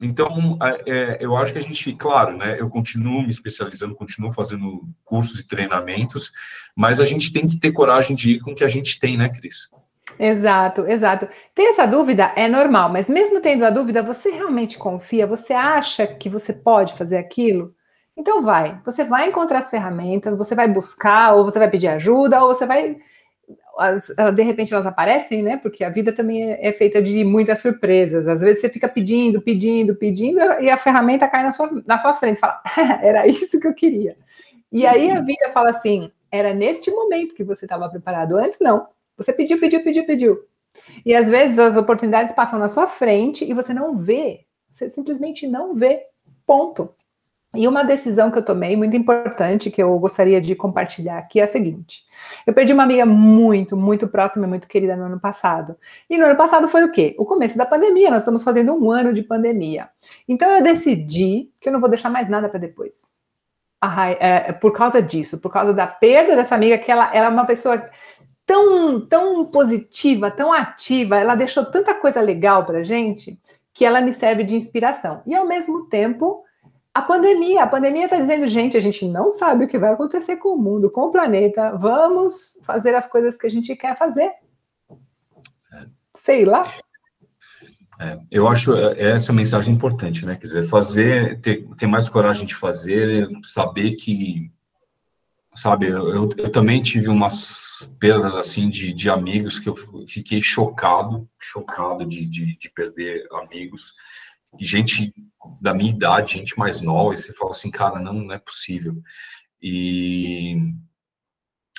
Então, 0.00 0.58
é, 0.86 1.18
eu 1.20 1.36
acho 1.36 1.52
que 1.52 1.58
a 1.58 1.62
gente, 1.62 1.92
claro, 1.94 2.36
né, 2.36 2.58
eu 2.58 2.70
continuo 2.70 3.22
me 3.22 3.28
especializando, 3.28 3.94
continuo 3.94 4.30
fazendo 4.30 4.88
cursos 5.04 5.38
e 5.38 5.46
treinamentos, 5.46 6.32
mas 6.74 7.00
a 7.00 7.04
gente 7.04 7.32
tem 7.32 7.46
que 7.46 7.58
ter 7.58 7.72
coragem 7.72 8.16
de 8.16 8.32
ir 8.32 8.40
com 8.40 8.52
o 8.52 8.54
que 8.54 8.64
a 8.64 8.68
gente 8.68 8.98
tem, 8.98 9.18
né, 9.18 9.28
Cris? 9.28 9.68
Exato, 10.18 10.86
exato. 10.86 11.28
Ter 11.54 11.62
essa 11.64 11.86
dúvida 11.86 12.32
é 12.36 12.48
normal, 12.48 12.90
mas 12.90 13.08
mesmo 13.08 13.40
tendo 13.40 13.64
a 13.64 13.70
dúvida, 13.70 14.02
você 14.02 14.30
realmente 14.30 14.78
confia? 14.78 15.26
Você 15.26 15.52
acha 15.52 16.06
que 16.06 16.28
você 16.28 16.52
pode 16.52 16.94
fazer 16.94 17.16
aquilo? 17.18 17.74
Então 18.16 18.42
vai, 18.42 18.80
você 18.84 19.02
vai 19.04 19.28
encontrar 19.28 19.60
as 19.60 19.70
ferramentas, 19.70 20.36
você 20.36 20.54
vai 20.54 20.68
buscar, 20.68 21.34
ou 21.34 21.44
você 21.44 21.58
vai 21.58 21.70
pedir 21.70 21.88
ajuda, 21.88 22.42
ou 22.42 22.54
você 22.54 22.66
vai 22.66 22.98
as, 23.78 24.08
de 24.34 24.42
repente 24.42 24.72
elas 24.74 24.86
aparecem, 24.86 25.42
né? 25.42 25.56
Porque 25.56 25.82
a 25.84 25.88
vida 25.90 26.12
também 26.12 26.52
é, 26.52 26.68
é, 26.68 26.72
feita 26.72 27.02
de 27.02 27.24
muitas 27.24 27.60
surpresas. 27.60 28.28
Às 28.28 28.40
vezes 28.40 28.60
você 28.60 28.68
fica 28.68 28.88
pedindo, 28.88 29.40
pedindo, 29.40 29.96
pedindo, 29.96 30.38
e 30.60 30.68
a 30.70 30.76
ferramenta 30.76 31.28
cai 31.28 31.42
na 31.42 31.52
sua, 31.52 31.70
na 31.86 31.98
sua 31.98 32.14
frente. 32.14 32.38
Fala, 32.38 32.60
era 33.02 33.26
isso 33.26 33.58
que 33.60 33.66
eu 33.66 33.74
queria. 33.74 34.16
E 34.72 34.86
aí 34.86 35.10
a 35.10 35.20
vida 35.20 35.50
fala 35.52 35.70
assim: 35.70 36.10
era 36.30 36.52
neste 36.54 36.90
momento 36.90 37.34
que 37.34 37.44
você 37.44 37.64
estava 37.64 37.88
preparado. 37.88 38.36
Antes, 38.36 38.60
não. 38.60 38.86
Você 39.20 39.34
pediu, 39.34 39.60
pediu, 39.60 39.84
pediu, 39.84 40.06
pediu. 40.06 40.44
E 41.04 41.14
às 41.14 41.28
vezes 41.28 41.58
as 41.58 41.76
oportunidades 41.76 42.34
passam 42.34 42.58
na 42.58 42.70
sua 42.70 42.86
frente 42.86 43.44
e 43.44 43.52
você 43.52 43.74
não 43.74 43.94
vê. 43.94 44.46
Você 44.70 44.88
simplesmente 44.88 45.46
não 45.46 45.74
vê. 45.74 46.06
Ponto. 46.46 46.94
E 47.54 47.68
uma 47.68 47.82
decisão 47.82 48.30
que 48.30 48.38
eu 48.38 48.44
tomei, 48.44 48.76
muito 48.76 48.96
importante, 48.96 49.70
que 49.70 49.82
eu 49.82 49.98
gostaria 49.98 50.40
de 50.40 50.54
compartilhar 50.54 51.18
aqui, 51.18 51.38
é 51.38 51.42
a 51.42 51.48
seguinte: 51.48 52.04
eu 52.46 52.54
perdi 52.54 52.72
uma 52.72 52.84
amiga 52.84 53.04
muito, 53.04 53.76
muito 53.76 54.08
próxima 54.08 54.46
e 54.46 54.48
muito 54.48 54.66
querida 54.66 54.96
no 54.96 55.04
ano 55.04 55.20
passado. 55.20 55.76
E 56.08 56.16
no 56.16 56.24
ano 56.24 56.36
passado 56.36 56.66
foi 56.68 56.84
o 56.84 56.92
quê? 56.92 57.14
O 57.18 57.26
começo 57.26 57.58
da 57.58 57.66
pandemia. 57.66 58.10
Nós 58.10 58.22
estamos 58.22 58.42
fazendo 58.42 58.74
um 58.74 58.90
ano 58.90 59.12
de 59.12 59.22
pandemia. 59.22 59.90
Então 60.26 60.48
eu 60.48 60.62
decidi 60.62 61.50
que 61.60 61.68
eu 61.68 61.72
não 61.72 61.80
vou 61.80 61.90
deixar 61.90 62.08
mais 62.08 62.28
nada 62.28 62.48
para 62.48 62.58
depois. 62.58 63.02
Ah, 63.82 64.10
é, 64.10 64.52
por 64.52 64.72
causa 64.72 65.00
disso, 65.02 65.38
por 65.40 65.50
causa 65.50 65.72
da 65.72 65.86
perda 65.86 66.36
dessa 66.36 66.54
amiga, 66.54 66.78
que 66.78 66.92
ela, 66.92 67.10
ela 67.14 67.26
é 67.26 67.30
uma 67.30 67.46
pessoa 67.46 67.82
tão, 68.50 69.00
tão 69.06 69.46
positiva, 69.46 70.28
tão 70.28 70.52
ativa, 70.52 71.16
ela 71.16 71.36
deixou 71.36 71.64
tanta 71.64 71.94
coisa 71.94 72.20
legal 72.20 72.66
para 72.66 72.82
gente 72.82 73.38
que 73.72 73.84
ela 73.84 74.00
me 74.00 74.12
serve 74.12 74.42
de 74.42 74.56
inspiração. 74.56 75.22
E 75.24 75.36
ao 75.36 75.46
mesmo 75.46 75.86
tempo 75.86 76.42
a 76.92 77.00
pandemia, 77.00 77.62
a 77.62 77.68
pandemia 77.68 78.06
está 78.06 78.16
dizendo, 78.16 78.48
gente, 78.48 78.76
a 78.76 78.80
gente 78.80 79.06
não 79.06 79.30
sabe 79.30 79.64
o 79.64 79.68
que 79.68 79.78
vai 79.78 79.92
acontecer 79.92 80.38
com 80.38 80.56
o 80.56 80.58
mundo, 80.58 80.90
com 80.90 81.02
o 81.02 81.12
planeta. 81.12 81.76
Vamos 81.76 82.58
fazer 82.64 82.92
as 82.92 83.06
coisas 83.06 83.38
que 83.38 83.46
a 83.46 83.50
gente 83.50 83.76
quer 83.76 83.96
fazer. 83.96 84.32
Sei 86.12 86.44
lá. 86.44 86.68
É, 88.00 88.18
eu 88.32 88.48
acho 88.48 88.74
é, 88.74 89.12
essa 89.12 89.32
mensagem 89.32 89.72
importante, 89.72 90.26
né? 90.26 90.34
Quer 90.34 90.48
dizer, 90.48 90.68
fazer, 90.68 91.40
ter, 91.40 91.68
ter 91.78 91.86
mais 91.86 92.08
coragem 92.08 92.44
de 92.44 92.56
fazer, 92.56 93.28
saber 93.44 93.92
que, 93.92 94.50
sabe, 95.54 95.86
eu, 95.88 96.30
eu 96.36 96.50
também 96.50 96.82
tive 96.82 97.08
umas 97.08 97.90
perdas 97.98 98.34
assim 98.36 98.68
de, 98.68 98.92
de 98.92 99.10
amigos 99.10 99.58
que 99.58 99.68
eu 99.68 99.74
fiquei 100.06 100.40
chocado, 100.40 101.28
chocado 101.38 102.04
de, 102.04 102.24
de, 102.26 102.56
de 102.56 102.70
perder 102.70 103.26
amigos 103.32 103.94
gente 104.58 105.14
da 105.60 105.72
minha 105.72 105.90
idade, 105.90 106.32
gente 106.32 106.58
mais 106.58 106.80
nova, 106.80 107.14
e 107.14 107.16
você 107.16 107.32
fala 107.32 107.52
assim, 107.52 107.70
cara, 107.70 108.00
não, 108.00 108.12
não 108.12 108.34
é 108.34 108.38
possível. 108.38 109.00
E, 109.62 110.56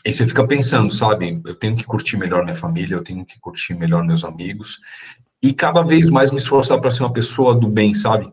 e 0.06 0.14
você 0.14 0.26
fica 0.26 0.48
pensando, 0.48 0.94
sabe, 0.94 1.42
eu 1.46 1.56
tenho 1.56 1.76
que 1.76 1.84
curtir 1.84 2.18
melhor 2.18 2.44
minha 2.44 2.56
família, 2.56 2.96
eu 2.96 3.04
tenho 3.04 3.26
que 3.26 3.40
curtir 3.40 3.74
melhor 3.74 4.04
meus 4.04 4.24
amigos, 4.24 4.80
e 5.42 5.54
cada 5.54 5.82
vez 5.82 6.10
mais 6.10 6.32
me 6.32 6.38
esforçar 6.38 6.80
para 6.80 6.92
ser 6.92 7.04
uma 7.04 7.14
pessoa 7.14 7.56
do 7.56 7.68
bem, 7.68 7.94
sabe? 7.94 8.32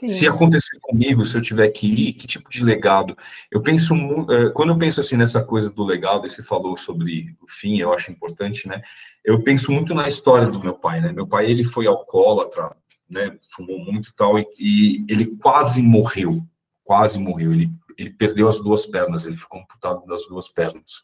Sim. 0.00 0.08
Se 0.08 0.26
acontecer 0.26 0.78
comigo, 0.80 1.26
se 1.26 1.36
eu 1.36 1.42
tiver 1.42 1.68
que 1.68 1.86
ir, 1.86 2.14
que 2.14 2.26
tipo 2.26 2.48
de 2.48 2.64
legado? 2.64 3.14
Eu 3.50 3.60
penso, 3.60 3.94
eh, 4.30 4.48
quando 4.54 4.70
eu 4.70 4.78
penso 4.78 4.98
assim 4.98 5.14
nessa 5.14 5.44
coisa 5.44 5.68
do 5.68 5.84
legado, 5.84 6.26
e 6.26 6.30
você 6.30 6.42
falou 6.42 6.74
sobre 6.78 7.36
o 7.38 7.46
fim, 7.46 7.78
eu 7.78 7.92
acho 7.92 8.10
importante, 8.10 8.66
né? 8.66 8.80
Eu 9.22 9.42
penso 9.42 9.70
muito 9.70 9.94
na 9.94 10.08
história 10.08 10.50
do 10.50 10.58
meu 10.58 10.72
pai, 10.72 11.02
né? 11.02 11.12
Meu 11.12 11.26
pai, 11.26 11.50
ele 11.50 11.62
foi 11.62 11.86
alcoólatra, 11.86 12.74
né? 13.10 13.36
Fumou 13.54 13.78
muito 13.78 14.14
tal, 14.16 14.38
e, 14.38 14.48
e 14.58 15.04
ele 15.06 15.36
quase 15.36 15.82
morreu, 15.82 16.42
quase 16.82 17.18
morreu. 17.18 17.52
Ele, 17.52 17.70
ele 17.98 18.08
perdeu 18.08 18.48
as 18.48 18.58
duas 18.58 18.86
pernas, 18.86 19.26
ele 19.26 19.36
ficou 19.36 19.60
amputado 19.60 20.06
das 20.06 20.26
duas 20.26 20.48
pernas. 20.48 21.02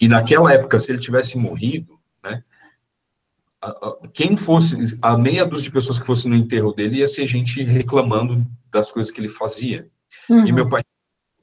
E 0.00 0.06
naquela 0.06 0.52
época, 0.52 0.78
se 0.78 0.92
ele 0.92 1.00
tivesse 1.00 1.36
morrido, 1.36 1.98
né? 2.22 2.44
Quem 4.12 4.36
fosse, 4.36 4.98
a 5.00 5.16
meia 5.16 5.44
dúzia 5.44 5.64
de 5.64 5.72
pessoas 5.72 5.98
que 5.98 6.06
fosse 6.06 6.28
no 6.28 6.34
enterro 6.34 6.72
dele 6.72 6.98
ia 6.98 7.06
ser 7.06 7.26
gente 7.26 7.62
reclamando 7.62 8.44
das 8.70 8.90
coisas 8.90 9.12
que 9.12 9.20
ele 9.20 9.28
fazia. 9.28 9.88
Uhum. 10.28 10.46
E 10.46 10.52
meu 10.52 10.68
pai 10.68 10.82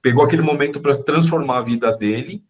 pegou 0.02 0.24
aquele 0.24 0.42
momento 0.42 0.80
para 0.80 0.98
transformar 0.98 1.60
a 1.60 1.64
vida 1.64 1.92
dele, 1.96 2.44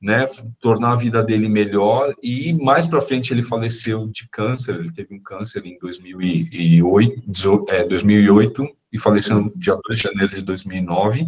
né, 0.00 0.26
tornar 0.60 0.92
a 0.92 0.96
vida 0.96 1.22
dele 1.22 1.48
melhor 1.48 2.14
e 2.22 2.52
mais 2.54 2.86
para 2.86 3.00
frente 3.00 3.32
ele 3.32 3.42
faleceu 3.42 4.06
de 4.06 4.28
câncer, 4.28 4.76
ele 4.76 4.92
teve 4.92 5.12
um 5.12 5.20
câncer 5.20 5.66
em 5.66 5.76
2008, 5.78 7.66
é, 7.68 7.84
2008 7.84 8.68
e 8.92 8.98
faleceu 8.98 9.40
no 9.40 9.52
dia 9.56 9.74
2 9.74 9.98
de 9.98 10.04
janeiro 10.04 10.34
de 10.34 10.42
2009. 10.42 11.26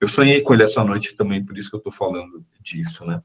Eu 0.00 0.08
sonhei 0.08 0.42
com 0.42 0.52
ele 0.52 0.64
essa 0.64 0.84
noite 0.84 1.16
também, 1.16 1.42
por 1.42 1.56
isso 1.56 1.70
que 1.70 1.76
eu 1.76 1.78
estou 1.78 1.92
falando 1.92 2.44
disso, 2.60 3.06
né? 3.06 3.22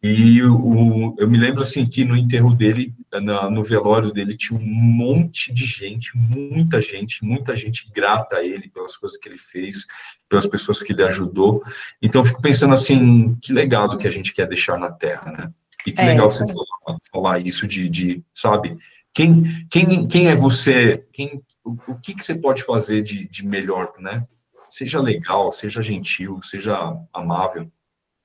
E 0.00 0.40
o, 0.42 1.16
eu 1.18 1.28
me 1.28 1.36
lembro 1.36 1.62
assim 1.62 1.84
que 1.84 2.04
no 2.04 2.16
enterro 2.16 2.54
dele, 2.54 2.94
na, 3.12 3.50
no 3.50 3.64
velório 3.64 4.12
dele, 4.12 4.36
tinha 4.36 4.58
um 4.58 4.64
monte 4.64 5.52
de 5.52 5.66
gente, 5.66 6.16
muita 6.16 6.80
gente, 6.80 7.24
muita 7.24 7.56
gente 7.56 7.90
grata 7.92 8.36
a 8.36 8.44
ele 8.44 8.68
pelas 8.68 8.96
coisas 8.96 9.18
que 9.18 9.28
ele 9.28 9.38
fez, 9.38 9.86
pelas 10.28 10.46
pessoas 10.46 10.80
que 10.80 10.92
ele 10.92 11.02
ajudou. 11.02 11.64
Então, 12.00 12.20
eu 12.20 12.24
fico 12.24 12.40
pensando 12.40 12.74
assim, 12.74 13.34
que 13.42 13.52
legado 13.52 13.98
que 13.98 14.06
a 14.06 14.10
gente 14.10 14.32
quer 14.32 14.46
deixar 14.46 14.78
na 14.78 14.90
Terra, 14.90 15.32
né? 15.32 15.52
E 15.84 15.92
que 15.92 16.00
é, 16.00 16.06
legal 16.06 16.30
você 16.30 16.44
falar, 16.46 16.98
falar, 17.10 17.38
isso 17.40 17.66
de, 17.66 17.88
de, 17.88 18.22
sabe, 18.32 18.78
quem, 19.12 19.66
quem, 19.68 20.06
quem 20.06 20.28
é 20.28 20.34
você, 20.36 21.04
quem, 21.12 21.42
o, 21.64 21.76
o 21.88 21.98
que, 21.98 22.14
que 22.14 22.24
você 22.24 22.36
pode 22.36 22.62
fazer 22.62 23.02
de, 23.02 23.28
de 23.28 23.44
melhor, 23.44 23.92
né? 23.98 24.24
Seja 24.70 25.00
legal, 25.00 25.50
seja 25.50 25.82
gentil, 25.82 26.40
seja 26.42 26.96
amável, 27.12 27.68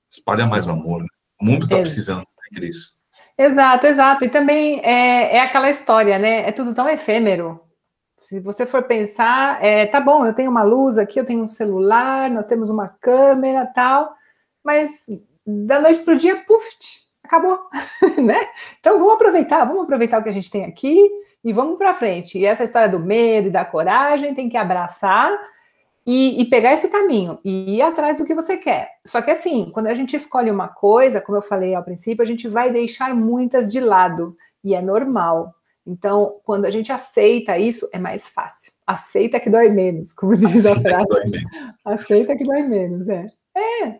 espalha 0.07 0.45
mais 0.45 0.67
amor, 0.67 1.01
né? 1.01 1.07
O 1.43 1.45
mundo 1.45 1.65
está 1.65 1.77
precisando, 1.77 2.19
né, 2.19 2.55
Cris? 2.55 2.93
Exato, 3.37 3.85
exato. 3.85 4.23
E 4.23 4.29
também 4.29 4.79
é, 4.79 5.35
é 5.35 5.39
aquela 5.41 5.69
história, 5.69 6.17
né? 6.17 6.47
É 6.47 6.53
tudo 6.53 6.73
tão 6.73 6.87
efêmero. 6.87 7.59
Se 8.15 8.39
você 8.39 8.65
for 8.65 8.83
pensar, 8.83 9.61
é, 9.61 9.85
tá 9.85 9.99
bom, 9.99 10.25
eu 10.25 10.33
tenho 10.33 10.49
uma 10.49 10.63
luz 10.63 10.97
aqui, 10.97 11.19
eu 11.19 11.25
tenho 11.25 11.43
um 11.43 11.47
celular, 11.47 12.29
nós 12.29 12.47
temos 12.47 12.69
uma 12.69 12.87
câmera 12.87 13.65
tal, 13.65 14.15
mas 14.63 15.07
da 15.45 15.81
noite 15.81 16.03
para 16.03 16.13
o 16.13 16.17
dia, 16.17 16.45
puf, 16.45 16.65
acabou, 17.21 17.59
né? 18.23 18.47
Então 18.79 18.97
vamos 18.97 19.15
aproveitar, 19.15 19.65
vamos 19.65 19.83
aproveitar 19.83 20.21
o 20.21 20.23
que 20.23 20.29
a 20.29 20.33
gente 20.33 20.49
tem 20.49 20.63
aqui 20.63 21.09
e 21.43 21.51
vamos 21.51 21.77
para 21.77 21.93
frente. 21.93 22.37
E 22.37 22.45
essa 22.45 22.63
história 22.63 22.87
do 22.87 23.01
medo 23.01 23.49
e 23.49 23.51
da 23.51 23.65
coragem 23.65 24.33
tem 24.33 24.47
que 24.47 24.55
abraçar 24.55 25.37
e, 26.05 26.41
e, 26.41 26.45
pegar 26.45 26.73
esse 26.73 26.89
caminho 26.89 27.39
e 27.43 27.77
ir 27.77 27.81
atrás 27.81 28.17
do 28.17 28.25
que 28.25 28.35
você 28.35 28.57
quer. 28.57 28.89
Só 29.05 29.21
que 29.21 29.31
assim, 29.31 29.69
quando 29.71 29.87
a 29.87 29.93
gente 29.93 30.15
escolhe 30.15 30.51
uma 30.51 30.67
coisa, 30.67 31.21
como 31.21 31.37
eu 31.37 31.41
falei 31.41 31.73
ao 31.73 31.83
princípio, 31.83 32.21
a 32.21 32.25
gente 32.25 32.47
vai 32.47 32.71
deixar 32.71 33.15
muitas 33.15 33.71
de 33.71 33.79
lado 33.79 34.35
e 34.63 34.75
é 34.75 34.81
normal. 34.81 35.53
Então, 35.85 36.39
quando 36.45 36.65
a 36.65 36.69
gente 36.69 36.91
aceita 36.91 37.57
isso, 37.57 37.89
é 37.93 37.99
mais 37.99 38.27
fácil. 38.27 38.71
Aceita 38.87 39.39
que 39.39 39.49
dói 39.49 39.69
menos, 39.69 40.13
como 40.13 40.33
diz 40.33 40.65
a 40.65 40.79
frase. 40.79 41.45
Aceita 41.83 42.35
que 42.37 42.45
dói 42.45 42.63
menos, 42.63 43.09
é. 43.09 43.27
É. 43.55 43.91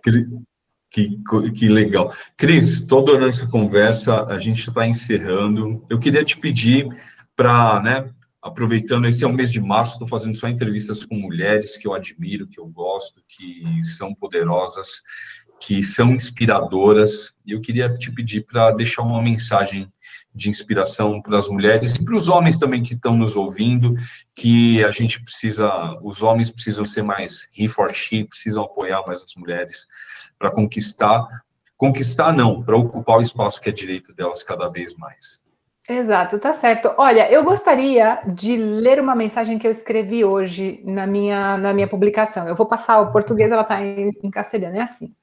Que, 0.89 1.19
que, 1.51 1.67
legal. 1.67 2.13
Cris, 2.37 2.81
toda 2.85 3.27
essa 3.27 3.47
conversa 3.47 4.25
a 4.25 4.39
gente 4.39 4.67
está 4.69 4.87
encerrando. 4.87 5.85
Eu 5.89 5.99
queria 5.99 6.23
te 6.23 6.37
pedir 6.37 6.87
para, 7.35 7.81
né, 7.81 8.09
aproveitando, 8.43 9.07
esse 9.07 9.23
é 9.23 9.27
o 9.27 9.31
mês 9.31 9.51
de 9.51 9.61
março, 9.61 9.93
estou 9.93 10.07
fazendo 10.07 10.35
só 10.35 10.49
entrevistas 10.49 11.05
com 11.05 11.15
mulheres 11.15 11.77
que 11.77 11.87
eu 11.87 11.93
admiro, 11.93 12.47
que 12.47 12.59
eu 12.59 12.67
gosto, 12.67 13.23
que 13.27 13.81
são 13.83 14.13
poderosas, 14.13 15.01
que 15.61 15.81
são 15.81 16.11
inspiradoras. 16.13 17.33
E 17.45 17.53
eu 17.53 17.61
queria 17.61 17.89
te 17.97 18.11
pedir 18.11 18.45
para 18.45 18.71
deixar 18.71 19.01
uma 19.03 19.21
mensagem 19.21 19.89
de 20.35 20.49
inspiração 20.49 21.21
para 21.21 21.37
as 21.37 21.47
mulheres 21.47 21.95
e 21.95 22.03
para 22.03 22.15
os 22.15 22.27
homens 22.27 22.57
também 22.57 22.83
que 22.83 22.95
estão 22.95 23.15
nos 23.15 23.37
ouvindo, 23.37 23.95
que 24.35 24.83
a 24.83 24.91
gente 24.91 25.23
precisa, 25.23 25.97
os 26.01 26.21
homens 26.21 26.51
precisam 26.51 26.83
ser 26.83 27.03
mais 27.03 27.47
he 27.57 27.67
for 27.67 27.93
she, 27.93 28.25
precisam 28.25 28.63
apoiar 28.63 29.03
mais 29.07 29.23
as 29.23 29.35
mulheres 29.35 29.87
para 30.37 30.51
conquistar, 30.51 31.25
conquistar 31.77 32.33
não, 32.33 32.61
para 32.61 32.75
ocupar 32.75 33.19
o 33.19 33.21
espaço 33.21 33.61
que 33.61 33.69
é 33.69 33.71
direito 33.71 34.13
delas 34.13 34.43
cada 34.43 34.67
vez 34.67 34.95
mais. 34.97 35.41
Exato, 35.89 36.39
tá 36.39 36.53
certo. 36.53 36.93
Olha, 36.97 37.29
eu 37.29 37.43
gostaria 37.43 38.21
de 38.33 38.55
ler 38.55 39.01
uma 39.01 39.15
mensagem 39.15 39.59
que 39.59 39.67
eu 39.67 39.71
escrevi 39.71 40.23
hoje 40.23 40.81
na 40.85 41.05
minha, 41.05 41.57
na 41.57 41.73
minha 41.73 41.87
publicação. 41.89 42.47
Eu 42.47 42.55
vou 42.55 42.65
passar 42.65 42.99
o 43.01 43.11
português, 43.11 43.51
ela 43.51 43.63
está 43.63 43.81
em, 43.83 44.11
em 44.23 44.31
castelhano, 44.31 44.77
é 44.77 44.81
assim 44.81 45.13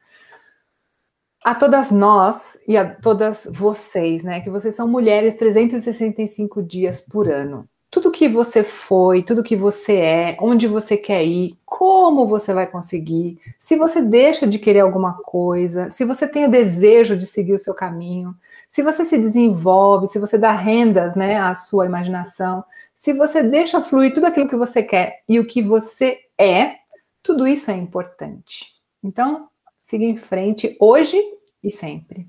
a 1.45 1.55
todas 1.55 1.91
nós 1.91 2.61
e 2.69 2.77
a 2.77 2.89
todas 2.95 3.49
vocês, 3.51 4.23
né? 4.23 4.41
Que 4.41 4.51
vocês 4.51 4.75
são 4.75 4.87
mulheres 4.87 5.37
365 5.37 6.63
dias 6.63 7.01
por 7.01 7.29
ano. 7.31 7.67
Tudo 7.91 8.11
que 8.13 8.29
você 8.29 8.63
foi, 8.63 9.23
tudo 9.23 9.43
que 9.43 9.57
você 9.57 9.97
é, 9.97 10.37
onde 10.41 10.69
você 10.69 10.97
quer 10.97 11.25
ir, 11.25 11.59
como 11.65 12.27
você 12.27 12.53
vai 12.55 12.67
conseguir, 12.67 13.41
se 13.59 13.77
você 13.77 14.01
deixa 14.01 14.47
de 14.47 14.59
querer 14.61 14.81
alguma 14.81 15.15
coisa, 15.15 15.91
se 15.91 16.05
você 16.05 16.29
tem 16.29 16.45
o 16.45 16.51
desejo 16.51 17.17
de 17.17 17.27
seguir 17.27 17.55
o 17.55 17.59
seu 17.59 17.75
caminho, 17.75 18.35
se 18.71 18.85
você 18.85 19.05
se 19.05 19.19
desenvolve, 19.19 20.07
se 20.07 20.21
você 20.21 20.39
dá 20.39 20.53
rendas, 20.53 21.17
né, 21.17 21.39
à 21.41 21.55
sua 21.57 21.87
imaginação, 21.87 22.65
se 22.95 23.13
você 23.13 23.43
deixa 23.43 23.83
fluir 23.83 24.15
tudo 24.15 24.27
aquilo 24.27 24.49
que 24.49 24.57
você 24.57 24.81
quer 24.81 25.19
e 25.29 25.41
o 25.41 25.47
que 25.47 25.61
você 25.61 26.21
é, 26.39 26.77
tudo 27.21 27.49
isso 27.49 27.71
é 27.71 27.75
importante. 27.75 28.73
Então, 29.03 29.49
siga 29.83 30.05
em 30.05 30.17
frente 30.17 30.77
hoje 30.81 31.21
e 31.63 31.69
sempre. 31.69 32.29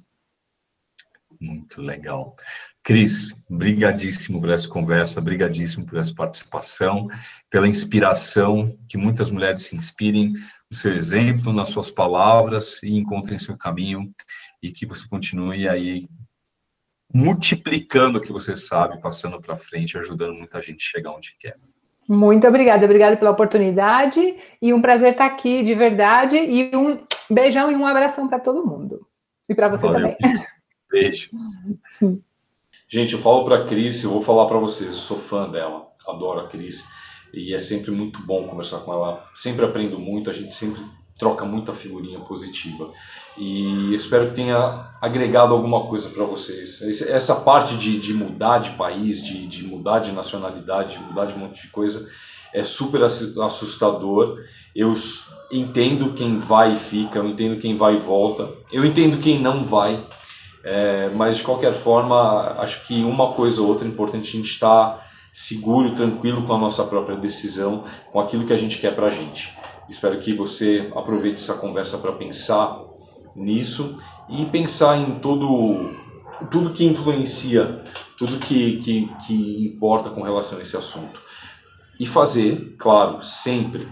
Muito 1.40 1.80
legal. 1.80 2.36
Cris, 2.84 3.46
brigadíssimo 3.48 4.42
por 4.42 4.50
essa 4.50 4.68
conversa, 4.68 5.22
brigadíssimo 5.22 5.86
por 5.86 6.00
essa 6.00 6.14
participação, 6.14 7.08
pela 7.52 7.68
inspiração, 7.68 8.76
que 8.90 8.98
muitas 8.98 9.30
mulheres 9.30 9.64
se 9.64 9.76
inspirem 9.76 10.34
no 10.70 10.76
seu 10.76 10.94
exemplo, 10.94 11.54
nas 11.54 11.70
suas 11.70 11.92
palavras 11.92 12.82
e 12.82 12.96
encontrem 12.96 13.38
seu 13.38 13.56
caminho 13.56 14.12
e 14.62 14.72
que 14.72 14.86
você 14.86 15.08
continue 15.08 15.68
aí 15.68 16.08
multiplicando 17.14 18.18
o 18.18 18.22
que 18.22 18.32
você 18.32 18.56
sabe, 18.56 19.02
passando 19.02 19.42
para 19.42 19.56
frente, 19.56 19.98
ajudando 19.98 20.34
muita 20.34 20.62
gente 20.62 20.86
a 20.86 20.98
chegar 20.98 21.12
onde 21.12 21.36
quer. 21.40 21.58
Muito 22.08 22.48
obrigada, 22.48 22.84
obrigada 22.86 23.16
pela 23.16 23.32
oportunidade 23.32 24.36
e 24.62 24.74
um 24.74 24.82
prazer 24.82 25.12
estar 25.12 25.26
aqui 25.26 25.64
de 25.64 25.74
verdade 25.74 26.36
e 26.38 26.76
um 26.76 27.00
beijão 27.30 27.72
e 27.72 27.76
um 27.76 27.86
abração 27.86 28.28
para 28.28 28.40
todo 28.40 28.66
mundo. 28.66 29.08
E 29.48 29.56
para 29.56 29.70
você 29.70 29.88
Valeu. 29.88 30.16
também. 30.16 30.18
Beijo. 30.92 31.30
Gente, 32.88 33.14
eu 33.14 33.20
falo 33.20 33.46
para 33.46 33.60
a 33.60 33.66
Cris, 33.66 34.04
eu 34.04 34.10
vou 34.10 34.22
falar 34.22 34.46
para 34.48 34.58
vocês, 34.58 34.90
eu 34.90 34.98
sou 34.98 35.18
fã 35.18 35.50
dela, 35.50 35.88
adoro 36.06 36.42
a 36.42 36.50
Cris 36.50 36.86
e 37.34 37.54
é 37.54 37.60
sempre 37.60 37.92
muito 37.92 38.22
bom 38.22 38.46
conversar 38.46 38.80
com 38.80 38.92
ela. 38.92 39.26
Sempre 39.34 39.64
aprendo 39.64 39.98
muito, 39.98 40.30
a 40.30 40.34
gente 40.34 40.54
sempre 40.54 40.82
troca 41.22 41.46
muita 41.46 41.72
figurinha 41.72 42.20
positiva. 42.20 42.90
E 43.38 43.94
espero 43.94 44.30
que 44.30 44.34
tenha 44.34 44.90
agregado 45.00 45.54
alguma 45.54 45.86
coisa 45.86 46.10
para 46.10 46.26
vocês. 46.26 46.82
Essa 47.04 47.36
parte 47.36 47.78
de, 47.78 48.00
de 48.00 48.12
mudar 48.12 48.58
de 48.58 48.72
país, 48.72 49.24
de, 49.24 49.46
de 49.46 49.64
mudar 49.64 50.00
de 50.00 50.12
nacionalidade, 50.12 50.98
de 50.98 51.04
mudar 51.04 51.26
de 51.26 51.36
um 51.36 51.38
monte 51.38 51.62
de 51.62 51.68
coisa, 51.68 52.10
é 52.52 52.64
super 52.64 53.04
assustador. 53.04 54.40
Eu 54.76 54.96
entendo 55.52 56.14
quem 56.14 56.40
vai 56.40 56.74
e 56.74 56.78
fica, 56.78 57.20
eu 57.20 57.28
entendo 57.28 57.62
quem 57.62 57.76
vai 57.76 57.94
e 57.94 58.00
volta, 58.00 58.50
eu 58.72 58.84
entendo 58.84 59.22
quem 59.22 59.40
não 59.40 59.64
vai, 59.64 60.04
é, 60.64 61.10
mas 61.10 61.38
de 61.38 61.44
qualquer 61.44 61.74
forma, 61.74 62.56
acho 62.58 62.88
que 62.88 63.04
uma 63.04 63.34
coisa 63.34 63.62
ou 63.62 63.68
outra 63.68 63.86
é 63.86 63.92
importante 63.92 64.30
a 64.30 64.40
gente 64.40 64.50
estar 64.50 64.90
tá 64.90 65.08
seguro, 65.32 65.92
tranquilo 65.92 66.42
com 66.44 66.54
a 66.54 66.58
nossa 66.58 66.84
própria 66.84 67.16
decisão, 67.16 67.84
com 68.12 68.20
aquilo 68.20 68.48
que 68.48 68.54
a 68.54 68.58
gente 68.58 68.80
quer 68.80 68.96
para 68.96 69.08
a 69.08 69.12
gente. 69.12 69.62
Espero 69.92 70.22
que 70.22 70.34
você 70.34 70.90
aproveite 70.96 71.42
essa 71.42 71.56
conversa 71.56 71.98
para 71.98 72.14
pensar 72.14 72.80
nisso 73.36 74.02
e 74.30 74.46
pensar 74.46 74.98
em 74.98 75.20
todo 75.20 76.00
tudo 76.50 76.74
que 76.74 76.86
influencia, 76.86 77.84
tudo 78.18 78.40
que, 78.40 78.78
que, 78.78 79.14
que 79.28 79.66
importa 79.66 80.10
com 80.10 80.22
relação 80.22 80.60
a 80.60 80.62
esse 80.62 80.78
assunto. 80.78 81.22
E 82.00 82.08
fazer, 82.08 82.78
claro, 82.80 83.22
sempre 83.22 83.86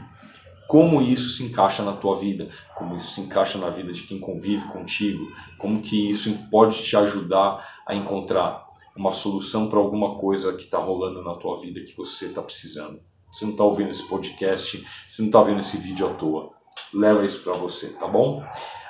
como 0.70 1.02
isso 1.02 1.32
se 1.32 1.44
encaixa 1.44 1.84
na 1.84 1.92
tua 1.92 2.16
vida, 2.16 2.48
como 2.76 2.96
isso 2.96 3.16
se 3.16 3.20
encaixa 3.20 3.58
na 3.58 3.70
vida 3.70 3.92
de 3.92 4.04
quem 4.04 4.22
convive 4.22 4.66
contigo, 4.70 5.30
como 5.58 5.82
que 5.82 6.10
isso 6.10 6.34
pode 6.50 6.82
te 6.82 6.96
ajudar 6.96 7.82
a 7.86 7.94
encontrar 7.94 8.66
uma 8.96 9.12
solução 9.12 9.70
para 9.70 9.80
alguma 9.80 10.16
coisa 10.16 10.54
que 10.54 10.64
está 10.64 10.78
rolando 10.78 11.22
na 11.22 11.36
tua 11.36 11.60
vida 11.60 11.82
que 11.82 11.96
você 11.98 12.28
está 12.28 12.42
precisando. 12.42 13.02
Você 13.32 13.46
não 13.46 13.52
está 13.52 13.64
ouvindo 13.64 13.92
esse 13.92 14.08
podcast, 14.08 14.86
você 15.08 15.22
não 15.22 15.30
está 15.30 15.42
vendo 15.42 15.60
esse 15.60 15.78
vídeo 15.78 16.08
à 16.08 16.14
toa. 16.14 16.52
Leva 16.94 17.26
isso 17.26 17.44
para 17.44 17.54
você, 17.54 17.90
tá 17.90 18.08
bom? 18.08 18.44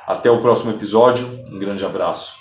Até 0.07 0.31
o 0.31 0.41
próximo 0.41 0.71
episódio, 0.71 1.27
um 1.47 1.59
grande 1.59 1.85
abraço. 1.85 2.38